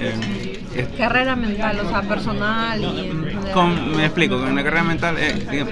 [0.00, 5.16] Eh, es- Carrera mental, o sea, personal y con- me explico, con la carrera mental
[5.18, 5.64] eh, eh,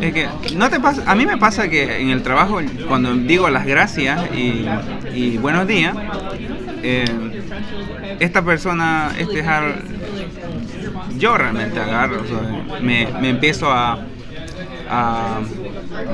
[0.00, 3.48] es que no te pasa, a mí me pasa que en el trabajo cuando digo
[3.50, 4.64] las gracias y,
[5.14, 5.94] y buenos días,
[6.82, 7.04] eh,
[8.18, 9.82] esta persona, este Har-
[11.18, 12.22] yo realmente agarro,
[12.82, 13.98] me, me empiezo a,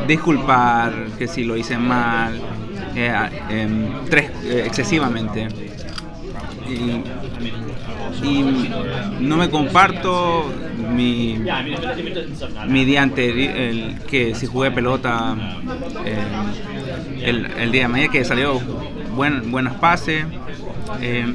[0.06, 2.38] disculpar que si lo hice mal,
[2.94, 3.12] eh,
[3.50, 5.48] em, tres, eh, excesivamente.
[6.68, 7.02] Y,
[8.26, 8.70] y
[9.20, 10.52] no me comparto
[10.92, 11.38] mi,
[12.68, 13.52] mi día anterior,
[14.08, 15.36] que si jugué pelota
[16.04, 16.16] eh,
[17.22, 18.60] el, el día de mañana, que salió
[19.16, 20.24] buen, buenos pases.
[21.00, 21.26] eh,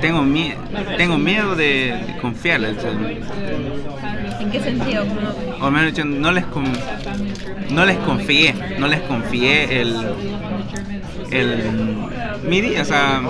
[0.00, 0.56] tengo, mie-
[0.98, 2.76] tengo miedo de, de confiarles.
[4.40, 5.04] ¿En qué sentido?
[5.60, 6.72] O dicho, no les, con-
[7.70, 9.94] no les confié, no les confié el,
[11.30, 11.70] el,
[12.48, 13.20] mi día, o sea,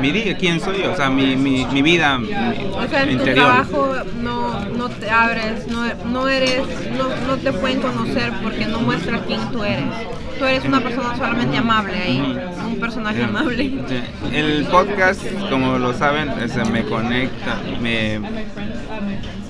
[0.00, 3.08] mi día, quién soy yo, o sea, mi, mi, mi vida mi O sea, en
[3.08, 3.34] tu interior.
[3.46, 6.60] trabajo no, no te abres, no, no eres,
[6.96, 9.84] no, no te pueden conocer porque no muestras quién tú eres.
[10.38, 13.72] Tú eres una persona solamente amable ahí, un personaje amable.
[14.32, 18.20] El podcast, como lo saben, se me conecta, me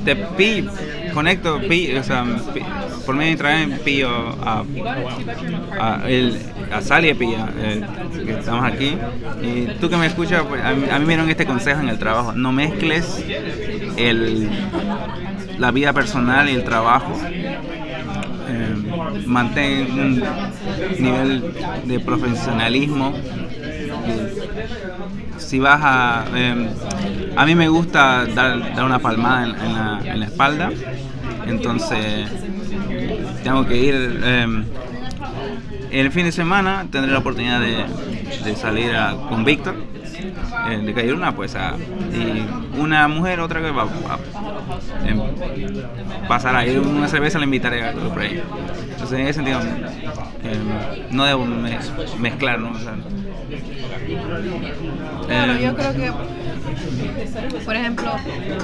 [0.04, 0.64] te pi,
[1.12, 2.62] conecto, pi, o sea, pi-
[3.06, 4.10] por medio de internet pillo
[4.44, 4.64] a,
[5.80, 6.02] a,
[6.76, 7.80] a Sally Pilla, eh,
[8.26, 8.98] que estamos aquí.
[9.42, 11.88] Y tú que me escuchas, pues, a, mí, a mí me dieron este consejo en
[11.88, 13.24] el trabajo, no mezcles
[13.96, 14.50] el,
[15.58, 17.12] la vida personal y el trabajo.
[18.48, 20.22] Eh, mantén un
[20.98, 21.52] nivel
[21.84, 23.12] de profesionalismo.
[25.38, 26.24] Si vas a...
[26.34, 26.68] eh,
[27.36, 30.70] a mí me gusta dar, dar una palmada en, en la, en la espalda,
[31.46, 32.28] entonces
[33.46, 33.94] tengo que ir...
[34.24, 34.64] eh,
[35.92, 37.84] el fin de semana tendré la oportunidad de,
[38.44, 39.76] de salir a- con Víctor,
[40.68, 41.74] eh, de calle una, pues a,
[42.12, 42.44] y
[42.80, 45.20] una mujer, otra que va a, em,
[46.26, 48.42] pasar ahí una cerveza, le invitaré a por ahí.
[48.90, 51.78] Entonces, en ese sentido, em, no debo me-
[52.18, 52.72] mezclar, ¿no?
[52.72, 52.94] O sea,
[55.28, 56.10] Claro, em, yo creo que,
[57.64, 58.10] por ejemplo,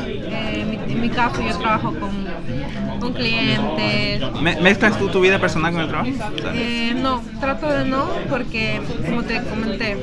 [0.06, 2.26] eh, en, mi, en mi caso yo trabajo con,
[3.00, 4.22] con clientes.
[4.40, 6.10] ¿me- ¿Mezclas tú tu vida personal con el trabajo?
[6.54, 9.96] Eh, no, trato de no, porque como te comenté,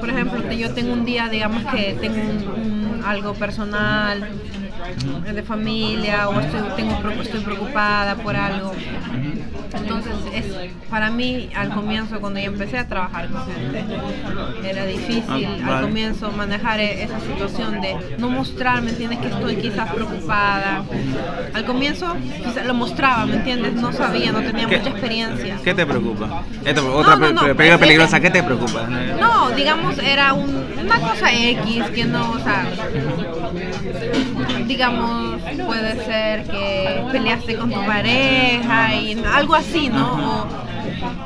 [0.00, 4.26] por ejemplo, yo tengo un día, digamos que tengo un- un- algo personal,
[5.26, 8.72] eh, de familia, o estoy, tengo, estoy preocupada por algo.
[9.76, 10.44] Entonces, es,
[10.88, 13.84] para mí, al comienzo, cuando yo empecé a trabajar con gente,
[14.68, 19.18] era difícil Ah, al comienzo manejar esa situación de no mostrar, ¿me entiendes?
[19.20, 20.82] Que estoy quizás preocupada.
[21.54, 23.74] Al comienzo, quizás lo mostraba, ¿me entiendes?
[23.74, 25.56] No sabía, no tenía ¿Qué- mucha experiencia.
[25.64, 26.42] ¿Qué te preocupa?
[26.64, 27.56] Esto, otra no, no.
[27.56, 28.86] pe- Es- peligrosa, ¿qué te preocupa?
[29.20, 32.66] No, digamos, era un- una cosa X que no, o sea,
[34.66, 40.12] digamos, puede ser que peleaste con tu pareja y algo así, ¿no?
[40.12, 40.46] O,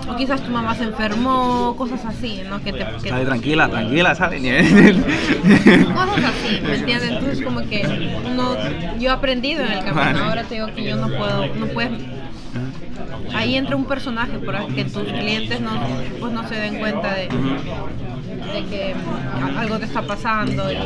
[0.08, 2.62] o quizás tu mamá se enfermó, cosas así, ¿no?
[2.62, 4.38] Que te, que- tranquila, tranquila, sale.
[5.94, 7.10] cosas así, ¿me entiendes?
[7.10, 8.56] Entonces como que uno,
[8.98, 11.92] yo he aprendido en el camino, ahora te digo que yo no puedo, no puedes
[13.34, 15.70] ahí entra un personaje para que tus clientes no,
[16.18, 18.94] pues no se den cuenta de, de que
[19.58, 20.78] algo te está pasando y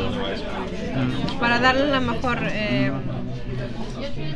[1.39, 2.91] para darle la mejor eh,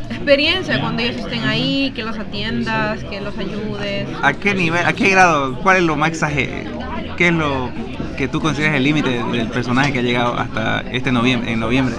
[0.09, 4.07] experiencia cuando ellos estén ahí, que los atiendas, que los ayudes.
[4.21, 6.79] ¿A qué nivel, a qué grado, cuál es lo más exagerado?
[7.15, 7.69] ¿Qué es lo
[8.17, 11.95] que tú consideras el límite del personaje que ha llegado hasta este noviembre, en noviembre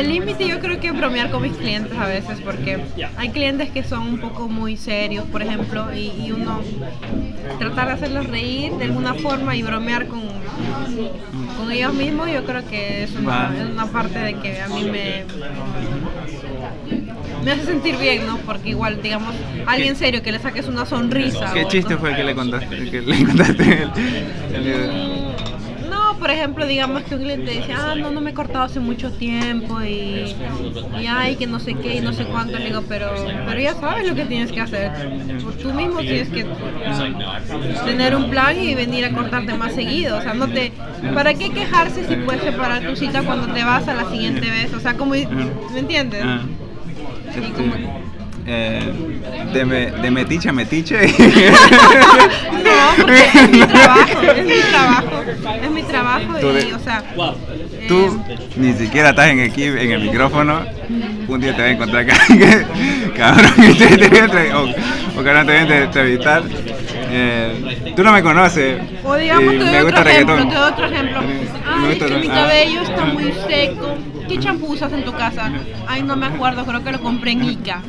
[0.00, 2.78] el límite yo creo que bromear con mis clientes a veces, porque
[3.16, 6.60] hay clientes que son un poco muy serios, por ejemplo, y, uno
[7.58, 10.20] tratar de hacerlos reír de alguna forma y bromear con,
[11.56, 15.24] con ellos mismos, yo creo que es una, una parte de que a mí me,
[17.44, 18.38] me hace sentir bien, ¿no?
[18.38, 19.34] Porque igual, digamos,
[19.66, 21.52] alguien serio que le saques una sonrisa.
[21.52, 22.90] ¿Qué chiste fue el que le contaste?
[22.90, 25.17] Que le contaste no,
[26.18, 29.10] por ejemplo, digamos que un cliente dice, ah, no, no me he cortado hace mucho
[29.12, 30.34] tiempo y,
[31.00, 32.58] y ay, que no sé qué y no sé cuánto.
[32.58, 33.10] Le digo, pero,
[33.46, 34.90] pero ya sabes lo que tienes que hacer.
[35.42, 36.46] Por tú mismo tienes que
[37.84, 40.18] tener un plan y venir a cortarte más seguido.
[40.18, 40.72] O sea, no te,
[41.14, 44.72] ¿para qué quejarse si puedes separar tu cita cuando te vas a la siguiente vez?
[44.74, 46.22] O sea, como, ¿me entiendes?
[46.24, 46.42] Ah.
[48.50, 48.80] Eh,
[49.52, 50.96] de, me, de metiche a metiche.
[51.06, 55.22] no, porque es mi trabajo, es mi trabajo,
[55.62, 57.04] es mi trabajo y, o sea...
[57.88, 60.62] Tú eh, ni siquiera estás en, aquí, en el micrófono,
[61.28, 62.16] un día te voy a encontrar acá,
[63.16, 63.52] cabrón,
[64.54, 66.42] o, o cabrón te voy a entrevistar.
[67.10, 68.80] Eh, tú no me conoces.
[69.08, 71.20] O digamos, te doy, otro ejemplo, te doy otro ejemplo.
[71.66, 73.96] Ay, es que mi cabello está muy seco
[74.28, 75.50] ¿qué champú usas en tu casa?
[75.86, 77.82] Ay, no me acuerdo, creo que lo compré en Ica.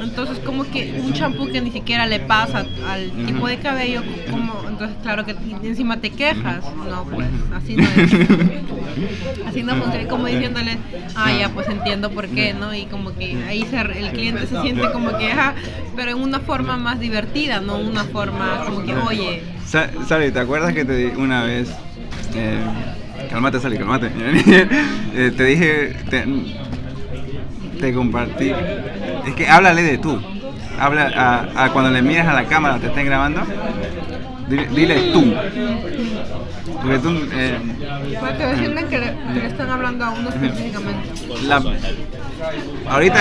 [0.00, 4.62] Entonces, como que un champú que ni siquiera le pasa al tipo de cabello, como,
[4.68, 6.64] entonces, claro que encima te quejas.
[6.88, 8.12] No, pues, así no es.
[9.46, 10.76] Así no funciona, como diciéndole,
[11.16, 12.74] ah, ya, pues entiendo por qué, ¿no?
[12.74, 15.54] Y como que ahí el cliente se siente como que, ajá,
[15.96, 19.42] pero en una forma más divertida, no una forma como que, oye.
[19.70, 21.70] Sally, ¿te acuerdas que te di una vez?
[22.34, 22.58] Eh,
[23.30, 24.10] Calmate, Sally, calmate.
[25.12, 25.96] Eh, te dije,
[27.80, 28.52] te, compartí.
[29.26, 30.20] Es que háblale de tú.
[30.78, 33.42] Habla a, cuando le miras a la cámara, te estén grabando.
[34.48, 35.34] Dile, tú.
[36.80, 37.28] Porque tú.
[37.32, 37.58] Eh,
[38.20, 41.08] Para decirle que le, que le, están hablando a uno específicamente.
[41.46, 41.62] La,
[42.88, 43.20] ahorita,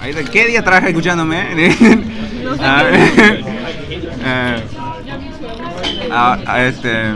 [0.00, 1.44] ahorita, ¿qué día trabajas escuchándome?
[2.44, 3.44] no sé.
[6.12, 7.12] a, eh, este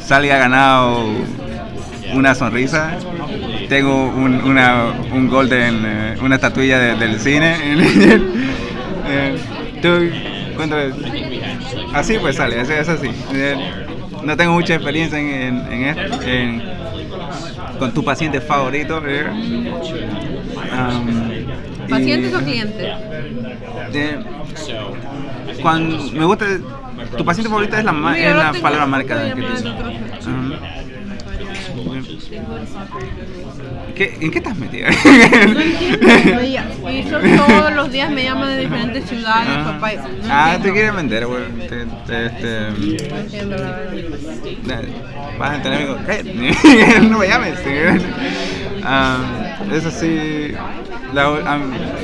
[0.00, 1.04] Sally ha ganado
[2.14, 2.96] una sonrisa.
[3.68, 7.56] Tengo un, una, un golden, eh, una estatuilla del cine.
[9.12, 9.36] Eh,
[9.82, 9.88] ¿Tú,
[11.94, 13.10] Así pues sale, es, así.
[13.34, 13.56] Eh,
[14.22, 16.18] no tengo mucha experiencia en, en, esto,
[17.78, 18.98] con tu paciente favorito.
[20.72, 21.29] Um,
[21.90, 22.88] ¿Pacientes o clientes?
[25.62, 26.46] cuando me gusta
[27.16, 29.44] tu paciente favorita es la, es la palabra marca que
[33.94, 34.88] ¿Qué, ¿En qué estás metida?
[35.52, 36.40] No entiendo.
[36.40, 39.48] Y todos los días me llaman de diferentes ciudades
[40.30, 41.42] ah, te quieren vender, güey.
[41.68, 43.08] Te, te, este,
[45.38, 46.00] vas a tener amigos.
[47.10, 47.58] no me llames.
[48.80, 50.54] Um, es así.
[51.12, 51.58] La,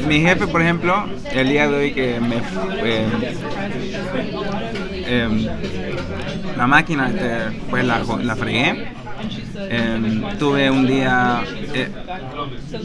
[0.06, 2.36] mi jefe, por ejemplo, el día de hoy que me.
[2.84, 3.06] Eh,
[5.08, 5.48] eh,
[6.56, 8.96] la máquina, este, pues la, la fregué
[9.58, 11.42] Em, tuve un día,
[11.74, 11.90] eh,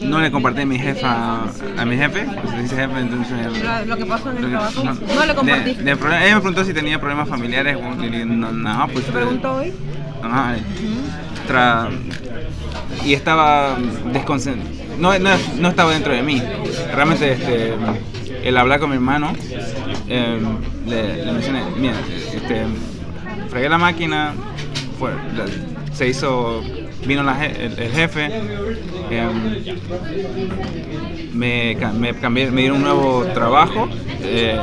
[0.03, 1.41] no le compartí a mi jefa,
[1.77, 3.37] a mi jefe, pues dice jefe, entonces...
[3.85, 5.71] Lo, que pasó en el trabajo, no, le compartí.
[5.71, 7.77] ella me preguntó si tenía problemas familiares,
[8.25, 9.05] no, no pues...
[9.05, 9.73] ¿Te preguntó hoy?
[10.23, 10.55] Ajá,
[13.03, 13.75] y estaba
[14.13, 16.41] desconcentrado, no, no, no, estaba dentro de mí,
[16.93, 17.73] realmente este,
[18.43, 19.33] el hablar con mi hermano,
[20.07, 21.95] em, le, mencioné, mira,
[22.33, 22.65] este,
[23.49, 24.33] fregué la máquina,
[25.93, 26.61] se hizo,
[27.05, 28.29] vino el, jefe,
[29.09, 29.63] em,
[31.33, 33.87] me, me, cambié, me dieron un nuevo trabajo.
[34.21, 34.59] Eh,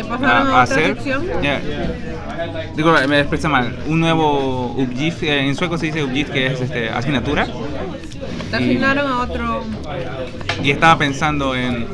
[0.00, 0.96] ¿Te pasaron a, hacer?
[2.74, 3.76] Digo, me expresa mal.
[3.86, 7.46] Un nuevo UGIF, eh, en sueco se dice UGIF, que es este, asignatura.
[8.50, 9.62] Te asignaron a otro.
[10.62, 11.86] Y estaba pensando en,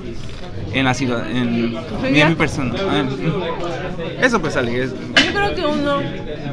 [0.72, 2.74] en la ciudad, en, mi, persona.
[2.78, 3.04] Ah,
[4.22, 4.86] eso pues sale.
[4.86, 6.00] Yo creo que uno,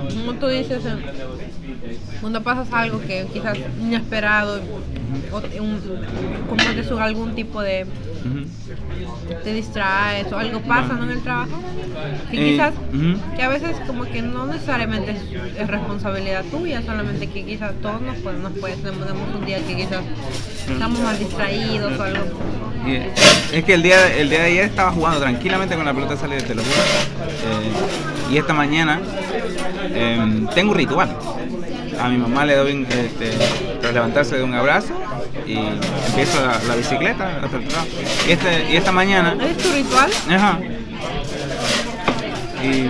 [0.10, 0.84] como tú dices,
[2.22, 4.62] cuando pasas algo que quizás inesperado,
[5.32, 5.80] o un,
[6.50, 7.86] como que surge algún tipo de
[9.44, 11.62] te distraes o algo pasa en el trabajo
[12.32, 12.74] que eh, quizás
[13.36, 15.12] que a veces como que no necesariamente
[15.58, 19.08] es, responsabilidad tuya solamente que quizás todos nos podemos puede, tenemos
[19.38, 20.04] un día que quizás
[20.70, 22.24] estamos más distraídos o algo.
[23.54, 26.38] Es que el día el día de ayer estaba jugando tranquilamente con la pelota sale
[26.42, 26.66] de lo eh,
[28.32, 29.00] y esta mañana
[29.94, 31.16] em, tengo un ritual
[32.00, 33.32] a mi mamá le doy, este,
[33.82, 34.94] tras levantarse de un abrazo,
[35.46, 35.58] y
[36.08, 37.88] empiezo la, la bicicleta hasta el trabajo.
[38.28, 40.12] Y, este, y esta mañana, ¿Es tu ritual?
[40.30, 40.60] ajá,
[42.64, 42.88] y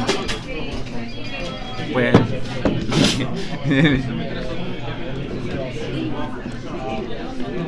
[1.91, 2.15] pues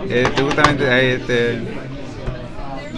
[0.09, 1.61] este, justamente ahí este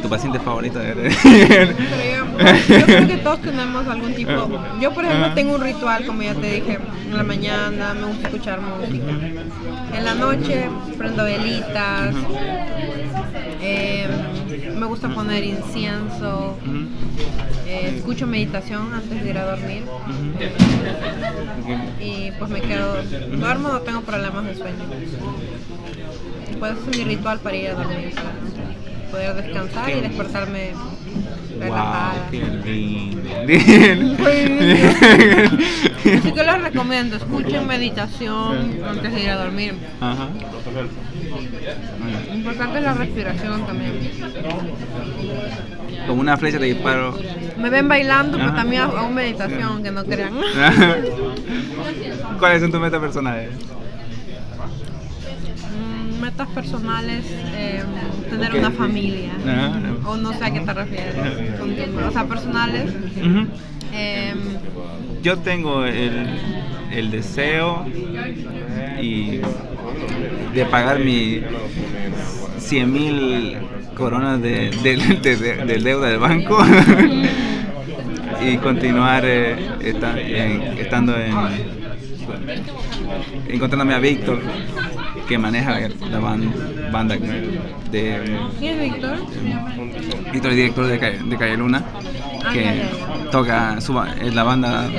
[0.02, 0.80] tu paciente favorito
[2.38, 4.50] yo, creo que todos tenemos algún tipo.
[4.80, 6.80] Yo, por ejemplo, tengo un ritual, como ya te dije,
[7.10, 9.12] en la mañana me gusta escuchar música.
[9.96, 12.16] En la noche prendo velitas.
[13.62, 14.08] eh,
[14.78, 16.58] me gusta poner incienso.
[17.68, 19.84] Eh, escucho meditación antes de ir a dormir.
[22.00, 22.96] Y pues me quedo.
[23.38, 24.86] Duermo, no tengo problemas de sueño.
[26.60, 28.14] Pues es mi ritual para ir a dormir.
[29.12, 30.72] Poder descansar y despertarme
[31.60, 32.14] relajada.
[32.14, 33.30] Wow, qué lindo.
[36.18, 39.74] Así que les recomiendo, escuchen meditación antes de ir a dormir.
[40.00, 40.30] Ajá.
[42.34, 43.94] Importante es la respiración también.
[46.08, 47.18] Como una flecha te disparo.
[47.58, 50.34] Me ven bailando, pero también hago meditación, aunque no crean.
[52.40, 53.50] ¿Cuáles son tus metas personales?
[56.28, 57.24] Metas personales,
[57.56, 57.82] eh,
[58.30, 59.30] tener una familia.
[59.48, 59.80] Ajá.
[60.10, 61.16] O no sé a qué te refieres.
[62.06, 62.92] O sea, personales.
[63.94, 64.34] Eh,
[65.24, 66.28] Yo tengo el,
[66.92, 67.86] el deseo
[69.02, 69.40] y
[70.54, 71.40] de pagar mi
[72.58, 73.58] 100 mil
[73.96, 76.60] coronas de, de- de- de- de deuda del banco
[78.42, 81.34] y continuar eh, esta- en- estando en
[83.48, 84.42] encontrándome a Víctor
[85.28, 85.78] que maneja
[86.10, 87.16] la ban- banda
[87.92, 89.18] de ¿Quién es Víctor?
[90.32, 91.84] Víctor es director de, Calle- de Calle Luna,
[92.46, 92.82] Ah, que
[93.32, 94.90] toca, su, eh, la banda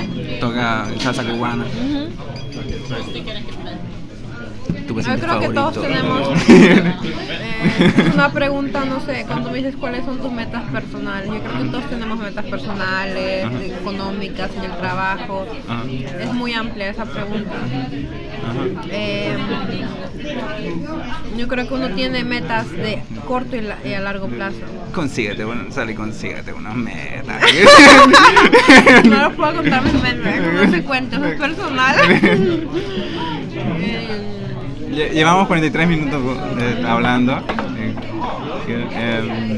[0.41, 1.65] toca salsa cubana.
[1.65, 2.09] Ujú.
[4.99, 6.95] Tu Yo paciente creo que todos tenemos eh,
[8.15, 11.69] una pregunta, no sé, cuando me dices cuáles son tus metas personales, yo creo que
[11.71, 13.55] todos tenemos metas personales, Ajá.
[13.81, 15.47] económicas, en el trabajo.
[15.69, 15.83] Ajá,
[16.21, 17.53] Es muy amplia esa pregunta.
[18.49, 18.87] ajá.
[18.91, 19.37] Eh,
[21.37, 24.59] yo creo que uno tiene metas de corto y, la- y a largo plazo.
[24.93, 27.39] Consíguete, bueno, sal y consíguete una meta.
[29.05, 31.97] No les puedo contar mis metas, no se cuenta, eso es personal.
[33.81, 34.38] Eh,
[35.07, 36.21] Llevamos 43 minutos
[36.61, 37.33] eh, hablando.
[38.67, 39.55] eh,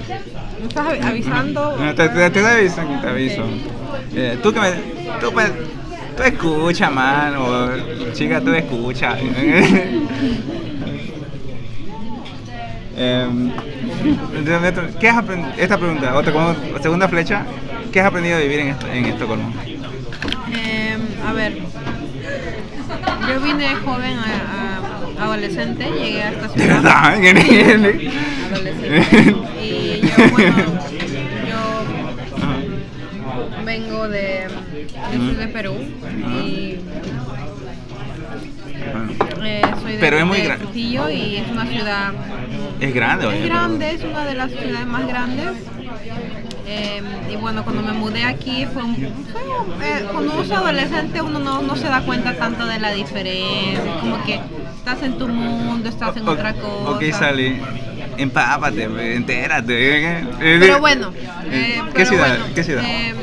[0.60, 1.76] ¿Me estás avi- avisando?
[1.78, 3.44] no, te, te, te aviso, te aviso.
[4.14, 4.70] Eh, tú que me.
[5.20, 5.48] Tú, me-
[6.16, 7.70] tú escucha, man, o
[8.12, 9.16] chica, tú escucha.
[13.02, 13.50] Em,
[15.00, 15.52] ¿Qué has aprendido?
[15.56, 17.44] Esta pregunta, otra como segunda flecha.
[17.90, 19.52] ¿Qué has aprendido a vivir en, Est- en Estocolmo?
[20.54, 21.56] Eh, a ver,
[23.26, 24.69] yo vine joven a, a-
[25.20, 26.82] adolescente, llegué a esta ¿De ciudad.
[26.82, 27.04] verdad?
[27.14, 28.10] Adolescente.
[29.62, 30.56] Y yo, bueno,
[31.48, 31.60] yo
[32.36, 32.56] Ajá.
[33.64, 34.46] vengo de,
[35.12, 35.74] yo soy de Perú
[36.36, 36.76] y
[39.44, 42.12] eh, soy de, Pero es muy de gra- Trujillo y es una ciudad
[42.80, 45.46] Es grande, es grande, es una de las ciudades más grandes.
[46.66, 48.94] Eh, y bueno, cuando me mudé aquí fue un...
[48.96, 52.78] fue un- eh, cuando uno es adolescente uno no, no se da cuenta tanto de
[52.78, 54.38] la diferencia, como que
[54.92, 56.90] estás en tu mundo, estás en O- otra cosa.
[56.90, 57.60] Ok, Sally.
[58.18, 58.84] Empápate,
[59.14, 60.24] entérate.
[60.38, 61.12] Pero bueno,
[61.50, 62.28] eh, ¿Qué pero ciudad?
[62.38, 62.82] bueno, ¿Qué ciudad?
[62.84, 63.14] eh,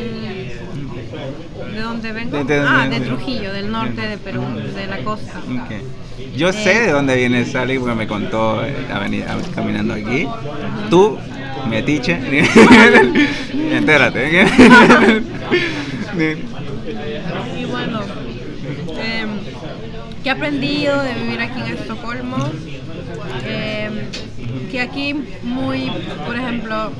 [1.73, 2.43] ¿De dónde vengo?
[2.43, 4.41] De- de- ah, de- Trujillo, del norte de Perú,
[4.75, 5.33] de la costa.
[5.39, 5.71] Ok.
[6.35, 10.27] Yo sé de dónde viene Sally porque me contó eh, a venir a- caminando aquí.
[10.89, 11.17] Tú,
[11.69, 12.13] metiche,
[13.71, 14.47] entérate.
[17.57, 17.99] Y bueno,
[18.99, 19.29] em,
[20.27, 22.35] ¿qué he aprendido de vivir aquí en Estocolmo?
[23.45, 23.93] Em,
[24.69, 25.89] que aquí muy,
[26.25, 26.91] por ejemplo,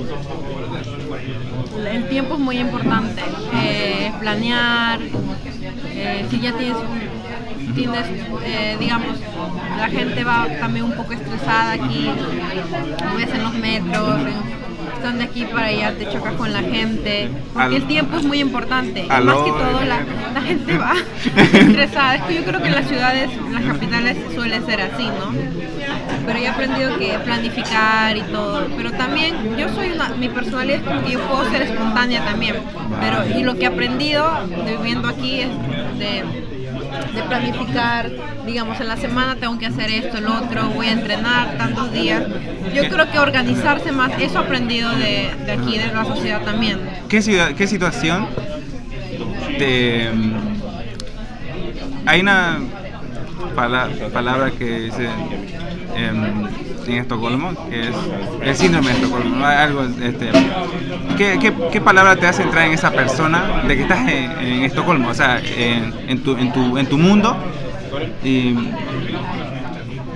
[1.92, 3.22] el tiempo es muy importante.
[3.54, 5.02] Eh, planear,
[5.90, 6.78] eh, si ya tienes,
[7.76, 8.06] tienes
[8.46, 9.20] eh, digamos,
[9.78, 12.10] la gente va también un poco estresada aquí,
[13.18, 14.20] ves en los metros,
[14.98, 18.24] están de aquí para allá, te chocas con la gente, porque Al- el tiempo es
[18.24, 19.04] muy importante.
[19.04, 20.00] Más que todo, la,
[20.34, 20.94] la gente va
[21.36, 22.16] estresada.
[22.16, 25.32] Es que yo creo que en las ciudades, en las capitales suele ser así, ¿no?
[26.26, 28.68] Pero yo he aprendido que planificar y todo.
[28.76, 32.56] Pero también yo soy una, mi personalidad es como que yo puedo ser espontánea también.
[33.00, 34.28] Pero y lo que he aprendido
[34.66, 35.50] viviendo aquí es
[36.00, 36.24] de,
[37.14, 38.10] de planificar,
[38.46, 42.24] digamos, en la semana tengo que hacer esto, el otro, voy a entrenar tantos días.
[42.74, 46.80] Yo creo que organizarse más, eso aprendido de, de aquí, de la sociedad también.
[47.08, 48.28] ¿Qué, ciudad, ¿Qué situación
[49.58, 50.10] te...
[52.06, 52.60] Hay una...
[54.14, 55.10] palabra que dice
[55.98, 57.96] en, Estocolmo, que es
[58.42, 59.46] el síndrome de Estocolmo.
[59.46, 60.30] Algo, este,
[61.18, 65.10] ¿qué, qué, palabra te hace entrar en esa persona de que estás en, Estocolmo?
[65.10, 67.36] O sea, en, en, tu, en, tu, en tu mundo
[68.24, 68.56] y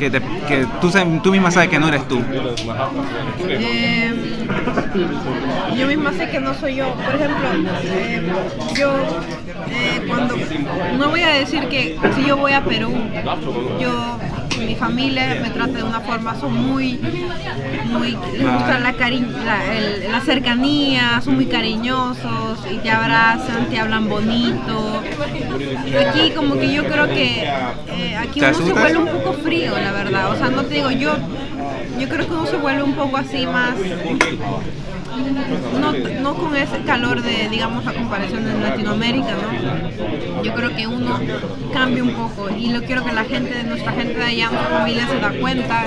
[0.01, 0.09] que,
[0.47, 2.19] que tú, tú, misma sabes que no eres tú?
[3.47, 4.13] Eh,
[5.77, 6.93] yo misma sé que no soy yo.
[6.95, 7.47] Por ejemplo,
[7.83, 8.21] eh,
[8.75, 8.93] yo
[9.69, 10.35] eh, cuando
[10.97, 12.93] no voy a decir que si yo voy a Perú,
[13.79, 14.17] yo
[14.65, 16.99] mi familia me trata de una forma, son muy,
[17.85, 18.93] muy, les gusta la,
[20.11, 25.01] la, cercanía, son muy cariñosos y te abrazan, te hablan bonito.
[26.07, 29.91] Aquí como que yo creo que eh, aquí uno se vuelve un poco frío, la
[29.91, 30.31] verdad.
[30.31, 31.13] O sea, no te digo, yo,
[31.99, 33.75] yo creo que uno se vuelve un poco así más
[35.79, 40.43] no, no con ese calor de, digamos, a comparación de Latinoamérica, ¿no?
[40.43, 41.19] Yo creo que uno
[41.73, 45.07] cambia un poco y lo quiero que la gente, nuestra gente de allá, nuestra familia
[45.07, 45.85] se da cuenta,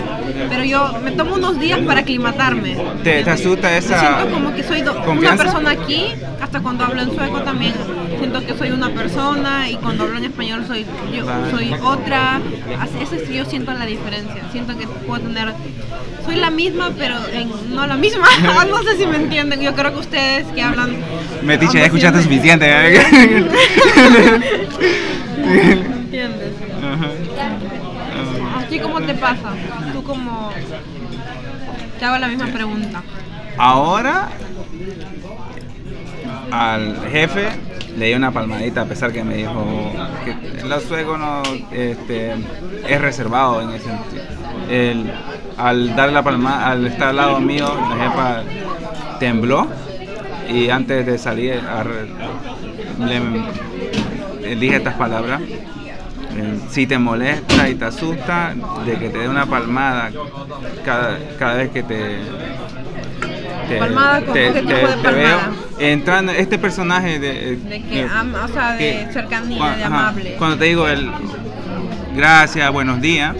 [0.48, 2.76] pero yo me tomo unos días para aclimatarme.
[3.02, 6.06] ¿Te, te asusta esa Siento como que soy una persona aquí,
[6.40, 7.74] hasta cuando hablo en sueco también
[8.18, 12.40] siento que soy una persona y cuando hablo en español soy yo soy otra.
[13.00, 14.42] Eso sí yo siento la diferencia.
[14.50, 15.52] Siento que puedo tener
[16.24, 17.16] soy la misma, pero
[17.68, 18.26] no la misma.
[18.68, 19.60] no sé si me entienden.
[19.60, 20.96] Yo creo que ustedes que hablan.
[21.42, 22.66] Metiche, ya escuchaste suficiente.
[22.68, 23.00] ¿eh?
[25.44, 26.52] ¿Entiendes?
[28.56, 29.52] Así como te pasa.
[29.92, 30.50] Tú como.
[31.98, 33.02] Te hago la misma pregunta.
[33.56, 34.30] Ahora
[36.50, 37.48] al jefe
[37.96, 39.92] le di una palmadita a pesar que me dijo
[40.24, 40.30] que
[40.60, 42.34] el sueco no este,
[42.88, 44.43] es reservado en ese sentido.
[44.68, 45.12] El,
[45.56, 48.42] al darle la palmada, al estar al lado mío, la jefa
[49.18, 49.68] tembló
[50.48, 51.60] y antes de salir
[52.98, 55.40] le, dije estas palabras.
[56.36, 58.54] Eh, si te molesta y te asusta
[58.84, 60.10] de que te dé una palmada
[60.84, 62.18] cada, cada vez que te,
[63.78, 65.38] palmada, te, te, te, veo
[65.78, 70.34] entrando este personaje de, de que, o sea, de cercanía, de amable.
[70.36, 71.08] Cuando te digo el
[72.16, 73.36] gracias, buenos días,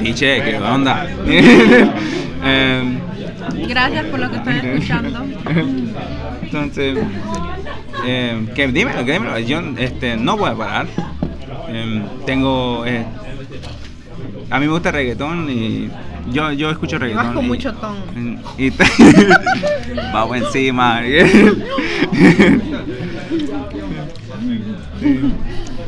[0.00, 1.06] dice qué onda.
[2.44, 2.98] Em,
[3.68, 5.24] Gracias por lo que están escuchando.
[6.42, 6.98] Entonces,
[8.04, 9.38] eh, que dímelo, que dímelo.
[9.38, 10.86] Yo este, no voy a parar.
[11.68, 12.84] Eh, tengo.
[12.86, 13.04] Eh,
[14.50, 15.88] a mí me gusta reggaetón y
[16.30, 17.26] yo, yo escucho reggaetón.
[17.26, 17.96] Vas con mucho ton.
[18.58, 18.72] Y, y
[20.12, 21.02] vamos encima.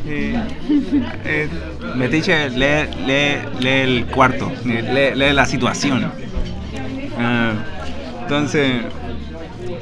[0.07, 1.49] eh,
[1.95, 6.11] Metiche lee, lee, lee, el cuarto, lee, lee la situación.
[7.15, 8.83] Uh, entonces,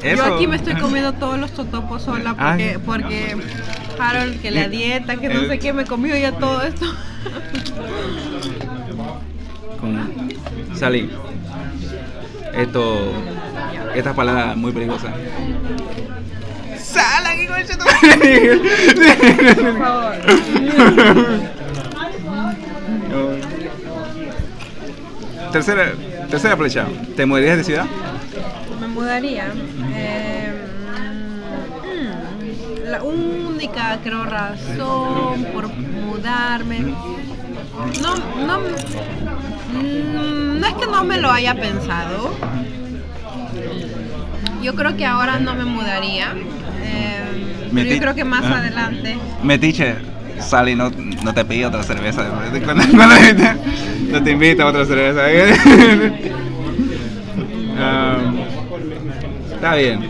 [0.03, 0.27] eso.
[0.27, 3.37] Yo aquí me estoy comiendo todos los totopos sola porque, porque
[3.99, 6.85] Harold, que la dieta, que no sé qué, me comió ya todo esto.
[9.79, 9.97] Con
[10.75, 11.09] Salí.
[12.53, 13.11] Esto,
[13.95, 15.11] estas palabras muy peligrosas.
[16.93, 17.57] ¡Sal aquí con
[19.55, 20.13] Por favor.
[25.51, 25.91] tercera,
[26.29, 26.85] tercera flecha.
[27.15, 27.85] ¿Te mudarías de ciudad?
[28.79, 29.51] Me mudaría.
[29.95, 30.53] Eh,
[31.83, 36.79] mm, la única, creo, razón por mudarme.
[38.01, 38.15] No,
[38.45, 42.33] no, mm, no es que no me lo haya pensado.
[44.61, 46.33] Yo creo que ahora no me mudaría.
[46.83, 49.17] Eh, pero yo creo que más adelante.
[49.41, 49.95] Metiche,
[50.39, 52.23] Sally no, no te pide otra cerveza.
[54.09, 55.21] no te invita a otra cerveza.
[57.73, 58.37] um,
[59.53, 60.09] está bien.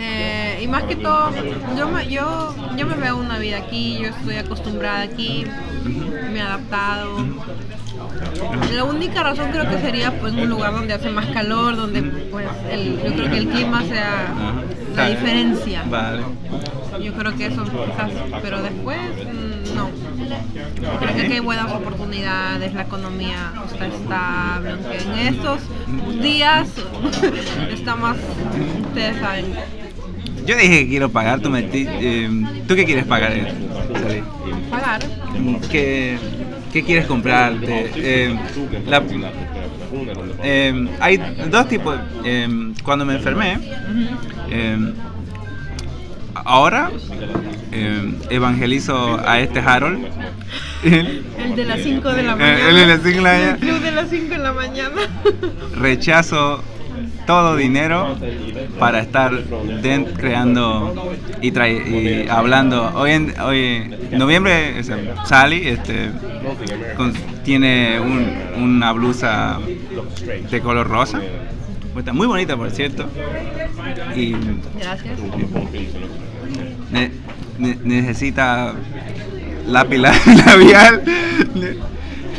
[0.00, 1.30] Eh, y más que todo,
[1.76, 5.44] yo me, yo, yo me veo una vida aquí, yo estoy acostumbrada aquí,
[5.84, 7.18] me he adaptado.
[8.74, 12.46] La única razón creo que sería pues un lugar donde hace más calor, donde pues
[12.70, 14.34] el, yo creo que el clima sea
[14.94, 15.84] la diferencia.
[15.88, 16.22] Vale.
[17.02, 18.10] Yo creo que eso quizás,
[18.42, 19.90] pero después mm, no.
[20.98, 25.60] Creo que aquí hay buenas oportunidades, la economía está estable, aunque en estos
[26.20, 26.68] días
[27.72, 28.16] está más,
[28.88, 29.46] ustedes saben.
[30.44, 32.28] Yo dije que quiero pagar, tú me eh,
[32.66, 33.32] ¿Tú qué quieres pagar?
[34.70, 35.00] Pagar.
[35.70, 36.18] ¿Qué,
[36.72, 37.90] qué quieres comprarte?
[37.96, 38.36] Eh,
[40.42, 41.18] eh, hay
[41.50, 41.96] dos tipos.
[42.84, 43.58] cuando me enfermé,
[46.34, 46.90] ahora
[48.30, 50.06] evangelizo a este Harold.
[50.84, 52.68] El de las 5 de la mañana.
[52.68, 53.50] El de las 5 de la mañana.
[53.52, 55.00] El club de las 5 de la mañana.
[55.76, 56.62] Rechazo
[57.26, 58.16] todo dinero
[58.78, 59.32] para estar
[59.82, 62.90] dent- creando y, y hablando.
[62.94, 66.10] Hoy en hoy, noviembre, o sea, Sally este,
[66.96, 67.12] con-
[67.44, 69.58] tiene un- una blusa
[70.50, 71.20] de color rosa.
[71.96, 73.06] Está muy bonita, por cierto.
[74.16, 74.32] Y
[74.80, 75.18] Gracias.
[76.90, 77.10] ne-
[77.58, 78.74] ne- necesita
[79.66, 80.14] lápiz la-
[80.46, 81.02] labial.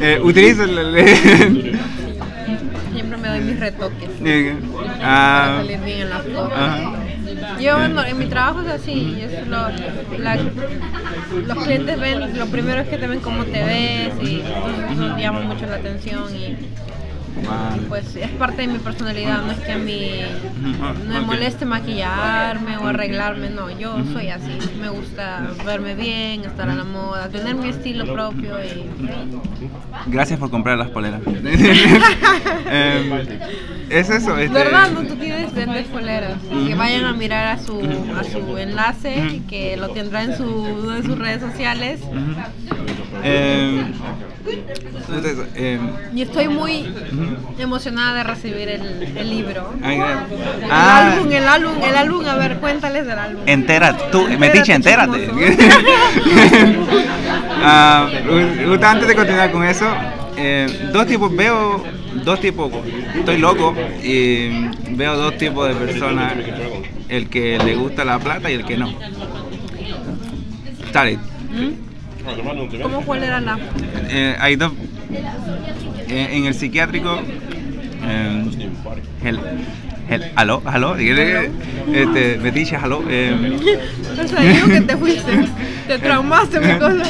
[0.02, 0.20] Eh,
[0.64, 1.80] el- el- doy
[3.54, 6.52] mis retoques para ah, salir bien en la foto.
[6.54, 6.92] ajá.
[7.60, 9.70] Yo no- en mi trabajo es así, es lo-
[10.20, 10.36] la-
[11.48, 14.42] los clientes ven, lo primero es que te ven cómo te ves y
[14.94, 16.58] eso llama mucho la atención y
[17.48, 17.82] Vale.
[17.90, 20.12] pues es parte de mi personalidad, no es que a mí
[20.62, 26.70] no me moleste maquillarme o arreglarme, no, yo soy así, me gusta verme bien, estar
[26.70, 28.90] a la moda, tener mi estilo propio y
[30.08, 31.22] Gracias por comprar las poleras.
[32.70, 33.12] Em,
[33.90, 34.38] es eso.
[34.38, 34.92] Este, ¿Verdad?
[34.92, 36.38] No, tú tienes vendes poleras.
[36.50, 37.80] Que vayan a mirar a su,
[38.18, 42.02] a su enlace, que lo tendrá en su, de sus redes sociales.
[43.24, 43.94] Em,
[46.14, 46.94] Y estoy muy
[47.58, 49.74] emocionada de recibir el, el libro.
[49.82, 53.44] Ay, El Ah, álbum, el álbum, el álbum, a ver, cuéntales del álbum.
[53.46, 55.26] Entérate, tú, Metiche, entérate.
[55.26, 55.44] chismoso.
[57.66, 58.10] Ah,
[58.84, 59.86] antes de continuar con eso,
[60.36, 61.82] eh, dos tipos, veo
[62.26, 62.70] dos tipos,
[63.16, 66.34] estoy loco y veo dos tipos de personas,
[67.08, 68.94] el que le gusta la plata y el que no.
[70.92, 71.93] Dale, ¿Mm?
[72.82, 73.58] ¿Cómo cuál era la?
[74.10, 74.72] eh, hay dos,
[76.10, 77.20] eh, en el psiquiátrico,
[78.06, 78.44] eh,
[79.24, 79.40] el,
[80.10, 83.58] el, aló, aló, este, Metiche, aló, eh,
[84.24, 85.32] O sea, digo que te fuiste,
[85.88, 87.04] te traumaste mi cosa.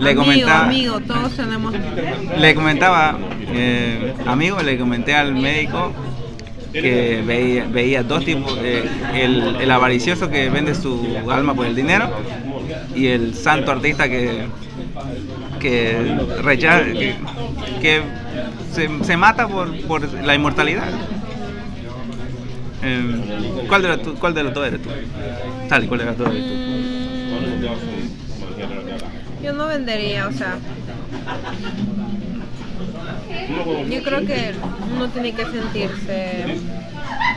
[0.00, 1.74] Le amigo, comentaba- amigo, todos tenemos.
[2.38, 3.18] Le comentaba,
[3.52, 5.92] eh, amigo, le comenté al médico
[6.72, 11.74] que veía, veía dos tipos, eh, el, el avaricioso que vende su alma por el
[11.74, 12.08] dinero
[12.94, 14.44] y el santo artista que,
[15.58, 17.14] que rechaza, que,
[17.80, 18.02] que
[18.72, 20.88] se, se mata por, por la inmortalidad.
[23.68, 24.88] ¿cuál, de los, tú- ¿Cuál de los dos eres tú?
[25.68, 26.54] Tal, ¿cuál de los dos eres tú?
[26.54, 27.60] Mm,
[29.44, 30.54] Yo no vendería, o sea.
[33.90, 34.54] Yo creo que
[34.94, 36.60] uno tiene que sentirse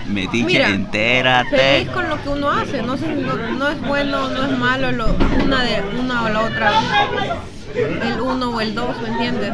[0.08, 1.58] Metiche, Mira, entérate.
[1.58, 2.82] feliz con lo que uno hace.
[2.82, 6.72] No, no, no es bueno, no es malo lo, una de una o la otra.
[7.76, 9.54] El uno o el dos, ¿me entiendes?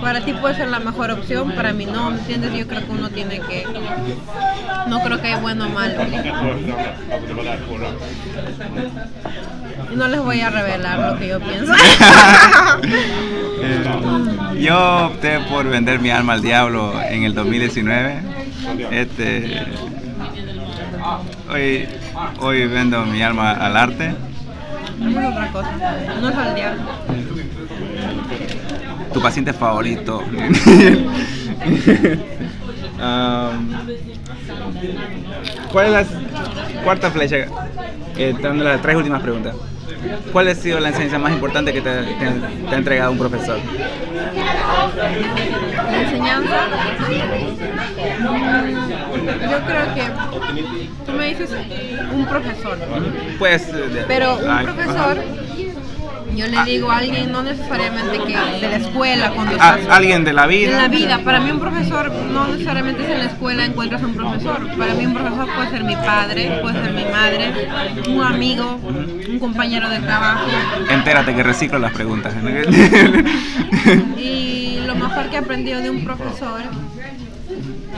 [0.00, 2.52] Para ti puede ser la mejor opción, para mí no, ¿me entiendes?
[2.54, 3.64] Yo creo que uno tiene que.
[4.88, 6.02] No creo que hay bueno o malo.
[9.92, 11.72] Y no les voy a revelar lo que yo pienso.
[13.64, 18.22] Eh, yo opté por vender mi alma al diablo en el 2019.
[18.90, 19.62] Este,
[21.48, 21.88] hoy,
[22.40, 24.14] hoy vendo mi alma al arte.
[24.98, 25.70] No es otra cosa.
[26.20, 26.82] No es al diablo.
[29.12, 30.22] Tu paciente favorito.
[33.02, 33.72] Um,
[35.72, 36.04] ¿Cuál es la
[36.84, 37.46] cuarta flecha?
[38.16, 39.56] Eh, dando las tres últimas preguntas.
[40.32, 42.14] ¿Cuál ha sido la enseñanza más importante que te, te-
[42.68, 43.58] te ha entregado un profesor?
[45.90, 46.56] La enseñanza.
[49.50, 50.02] Yo creo que
[51.06, 51.50] tú me dices
[52.14, 52.78] un profesor,
[53.38, 55.41] Pues, eh, pero un ay, profesor, ajá.
[56.36, 60.24] Yo le digo a alguien, no necesariamente que de la escuela, cuando A- estás alguien
[60.24, 60.70] de la vida.
[60.72, 61.18] en la vida.
[61.24, 64.68] Para mí un profesor no necesariamente es en la escuela encuentras un profesor.
[64.76, 67.52] Para mí un profesor puede ser mi padre, puede ser mi madre,
[68.08, 70.46] un amigo, un compañero de trabajo.
[70.90, 72.34] Entérate que reciclo las preguntas.
[74.18, 76.60] Y lo mejor que he aprendido de un profesor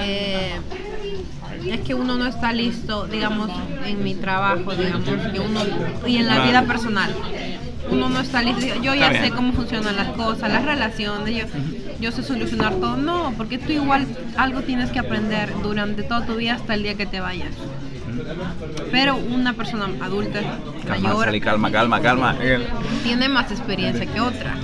[0.00, 0.54] eh,
[1.70, 3.50] es que uno no está listo, digamos,
[3.86, 5.60] en mi trabajo, digamos, que uno
[6.06, 7.14] y en la vida personal.
[7.90, 8.64] Uno no está listo.
[8.82, 11.44] Yo ya sé cómo funcionan las cosas, las relaciones, yo,
[12.00, 12.96] yo sé solucionar todo.
[12.96, 14.06] No, porque tú igual
[14.36, 17.50] algo tienes que aprender durante toda tu vida hasta el día que te vayas.
[18.90, 20.40] Pero una persona adulta,
[20.86, 22.36] calma, mayor, Sally, calma, calma, calma.
[23.02, 24.54] tiene más experiencia que otra.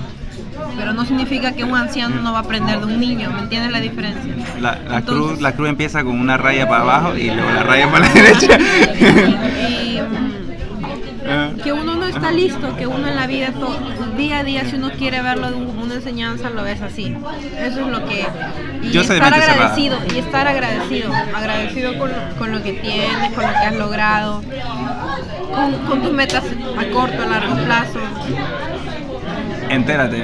[0.77, 3.71] Pero no significa que un anciano no va a aprender de un niño, ¿me entiendes
[3.71, 4.33] la diferencia?
[4.59, 7.63] La, la Entonces- cruz, la cruz empieza con una raya para abajo y luego la
[7.63, 8.57] raya para la derecha.
[9.69, 9.99] Y
[11.63, 13.79] que uno no está listo, que uno en la vida, to-
[14.17, 17.15] día a día, si uno quiere verlo de un- una enseñanza, lo ves así.
[17.59, 18.25] Eso es lo que...
[18.83, 23.43] Y Yo estar agradecido, y estar agradecido, agradecido con, lo- con lo que tienes, con
[23.45, 24.43] lo que has logrado,
[25.53, 26.43] con, con tus metas
[26.77, 27.99] a corto, a largo plazo.
[29.69, 30.23] entérate.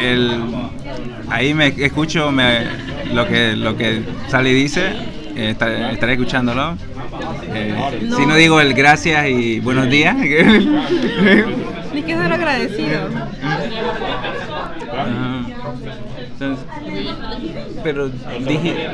[0.00, 0.42] El,
[1.28, 2.64] ahí me escucho me-
[3.12, 4.92] lo que lo que Sally dice
[5.36, 6.76] eh, estaré, estaré escuchándolo.
[7.54, 8.16] Eh, No.
[8.16, 10.16] Si no digo el gracias y buenos días.
[11.92, 13.08] Ni que ser agradecido.
[16.32, 16.64] Entonces,
[17.82, 18.08] pero
[18.46, 18.86] dije,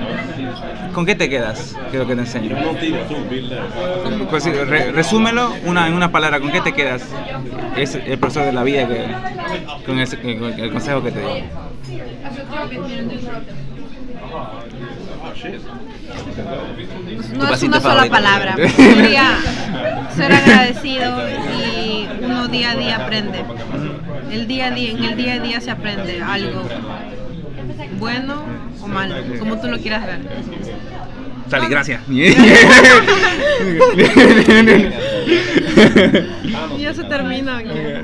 [0.92, 1.76] ¿con qué te quedas?
[1.92, 2.56] Lo que te enseño.
[4.30, 7.02] Pues re- resúmelo una, en una palabra, ¿con qué te quedas?
[7.76, 9.04] Es el profesor de la vida que,
[9.84, 10.08] con, el,
[10.38, 11.30] con el consejo que te dio.
[17.36, 18.56] No es una sola palabra.
[18.76, 19.38] Sería
[20.14, 23.44] ser agradecido y uno día a día aprende.
[24.30, 26.62] El día a día, en el día a día se aprende algo
[27.98, 28.44] bueno
[28.82, 30.20] o malo, como tú lo quieras ver.
[31.48, 32.00] Sally, gracias.
[32.08, 32.34] Y
[36.78, 37.60] ya se termina.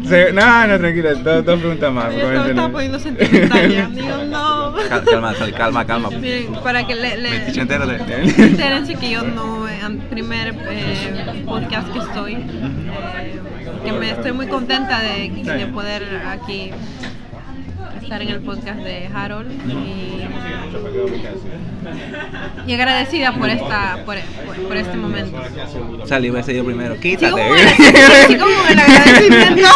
[0.09, 2.14] Se- no, no, tranquila, dos, dos preguntas más.
[2.14, 3.86] Ya estaba, estaba poniendo sentimental ya.
[3.88, 4.74] Digo, no.
[4.88, 6.11] Cal- Calma, calma, calma.
[6.11, 12.34] Miren, para que le, le entérense que yo no, en primer eh, podcast que estoy,
[12.34, 13.40] eh,
[13.84, 16.70] que me estoy muy contenta de, de poder aquí
[18.13, 20.27] estar en el podcast de Harold y,
[22.71, 25.39] y agradecida por esta por, por- por este momento.
[26.39, 26.95] A ser yo primero.
[27.01, 27.41] Quítate.
[27.43, 29.69] así como el agradecimiento.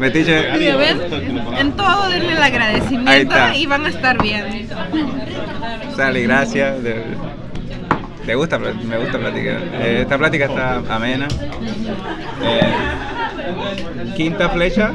[1.58, 4.68] En todo denle el agradecimiento y van a estar bien.
[5.94, 6.74] Sally, gracias.
[8.26, 8.58] ¿Te gusta?
[8.58, 9.60] Me gusta platicar.
[9.74, 11.28] Eh, esta plática está amena.
[12.42, 12.60] Eh,
[14.16, 14.92] quinta flecha.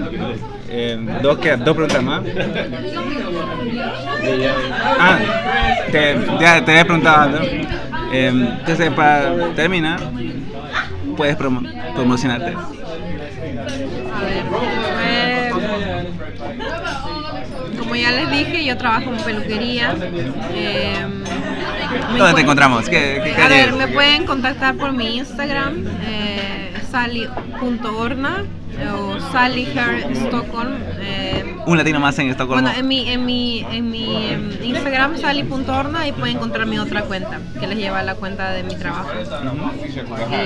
[0.72, 2.22] Eh, dos, que- dos preguntas más.
[5.00, 5.18] Ah,
[5.92, 7.40] te, ya te he preguntado.
[7.40, 7.44] ¿no?
[8.12, 10.00] Eh, entonces, para terminar,
[11.18, 11.64] puedes promo-
[11.96, 12.54] promocionarte.
[17.78, 19.94] Como ya les dije, yo trabajo en peluquería.
[19.94, 22.90] me ¿Dónde te encontramos?
[22.90, 26.29] ¿Qué, qué A ver, me pueden contactar por mi Instagram, eh,
[26.92, 30.76] sally.orna o Sally Hair Stockholm.
[31.02, 32.62] eh, Un latino más en Estocolmo.
[32.64, 34.30] bueno, en mi, en mi, en mi
[34.64, 38.64] Instagram, sally.orna, y pueden encontrar mi otra cuenta, que les lleva a la cuenta de
[38.64, 39.10] mi trabajo.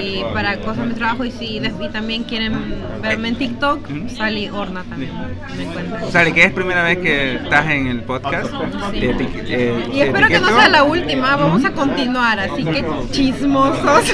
[0.02, 2.54] Y para cosas de mi trabajo, y si y también quieren
[3.02, 5.12] verme en TikTok, Sally Orna también
[5.58, 6.12] me encuentran.
[6.12, 8.48] Sally, que es primera vez que estás en el podcast.
[8.92, 9.00] Sí.
[9.02, 14.14] Eh, Y espero que no sea la última, vamos a continuar, así que chismosos.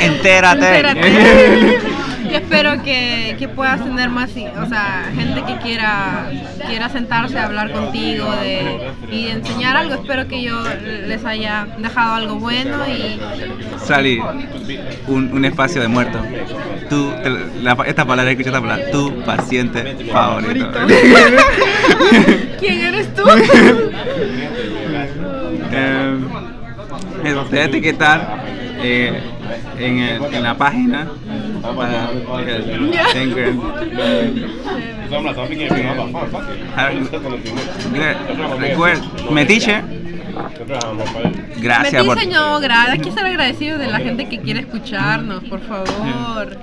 [0.00, 0.66] Entérate.
[0.78, 1.78] Entérate.
[2.30, 6.30] Y espero que, que puedas tener más, o sea, gente que quiera,
[6.66, 9.94] quiera sentarse a hablar contigo de, y de enseñar algo.
[9.94, 10.62] Espero que yo
[11.06, 13.18] les haya dejado algo bueno y
[13.84, 14.20] Sally,
[15.06, 16.18] un, un espacio de muerto.
[16.90, 17.30] Tú, te-
[17.62, 18.90] la- esta palabra, escucha esta palabra.
[18.90, 20.70] Tu paciente favorito.
[22.60, 23.22] ¿quién eres tú?
[25.70, 26.18] Eh,
[27.22, 28.44] te voy a etiquetar
[28.80, 29.20] eh,
[29.78, 31.08] en, el- en la página
[39.30, 39.82] Metiche,
[41.60, 42.88] gracias por diseñó, gracias.
[42.92, 46.56] Hay que ser agradecidos de la gente que quiere escucharnos, por favor.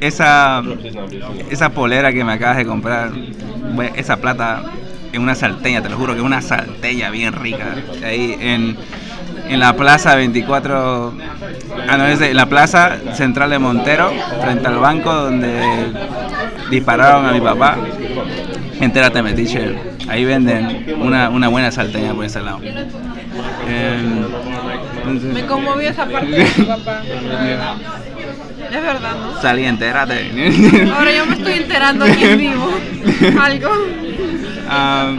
[0.00, 0.62] esa
[1.50, 3.10] esa polera que me acabas de comprar,
[3.96, 4.62] esa plata
[5.12, 7.74] en una salteña, te lo juro que es una salteña bien rica.
[8.04, 8.76] Ahí en,
[9.48, 11.14] en la plaza 24,
[11.88, 15.52] ah, no, es en la plaza central de Montero, frente al banco donde
[16.70, 17.78] dispararon a mi papá.
[18.80, 19.76] Entérate, metiche.
[20.08, 22.60] Ahí venden una, una buena salteña por ese lado.
[24.96, 27.02] Entonces- Me conmovió esa parte de mi papá.
[28.70, 29.40] Es verdad, ¿no?
[29.42, 30.30] Salí, entérate.
[30.96, 32.70] Ahora yo me estoy enterando aquí en vivo.
[33.40, 33.70] Algo.
[34.76, 35.12] Ah,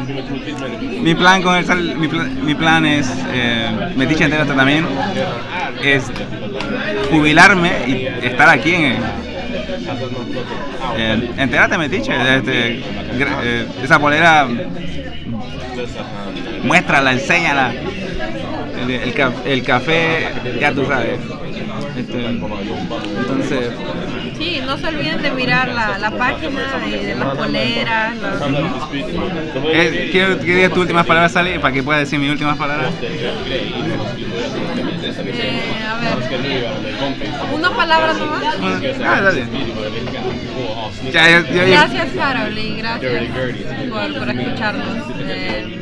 [1.02, 4.86] mi plan con el sal- mi, pla- mi plan es eh, Metiche entérate también
[5.82, 6.12] es
[7.10, 8.98] jubilarme y estar aquí en
[10.98, 14.46] eh, entérate Metiche este, eh, esa polera
[16.64, 17.72] muéstrala enséñala.
[18.82, 19.14] El, el
[19.46, 20.28] el café
[20.60, 21.20] ya tú sabes.
[21.98, 23.72] Este, entonces
[24.46, 28.16] Sí, no se olviden de mirar la, la página de, de las poleras.
[28.16, 28.42] las-
[29.74, 32.92] eh, ¿qué, qué digas tus últimas palabras Sally para que pueda decir mis últimas palabras
[33.02, 33.34] eh,
[35.88, 36.16] a ver,
[37.56, 38.44] una palabra nomás.
[39.04, 39.48] Ah, dale.
[41.12, 43.24] Ya, Gracias, Harold, y gracias
[43.90, 44.98] por, por escucharnos.
[45.28, 45.80] Eh,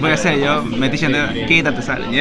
[0.00, 2.02] voy a hacer yo, Metiche entera, quítate, sal.
[2.10, 2.16] no,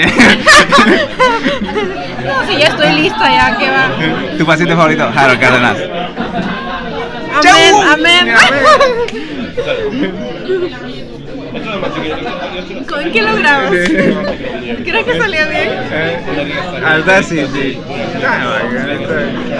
[2.47, 3.89] si ya estoy lista, ya que va.
[4.37, 5.77] tu paciente favorito, Harold Cárdenas.
[7.35, 8.35] Amén, amén.
[12.87, 13.71] ¿Con qué lo grabas?
[14.83, 15.69] Creo que salió bien.
[16.85, 17.79] Hasta sí, sí.
[18.15, 18.57] Está,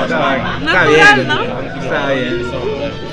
[0.01, 1.27] está Natural, bien.
[1.27, 1.41] ¿no?
[1.81, 3.08] Está bien.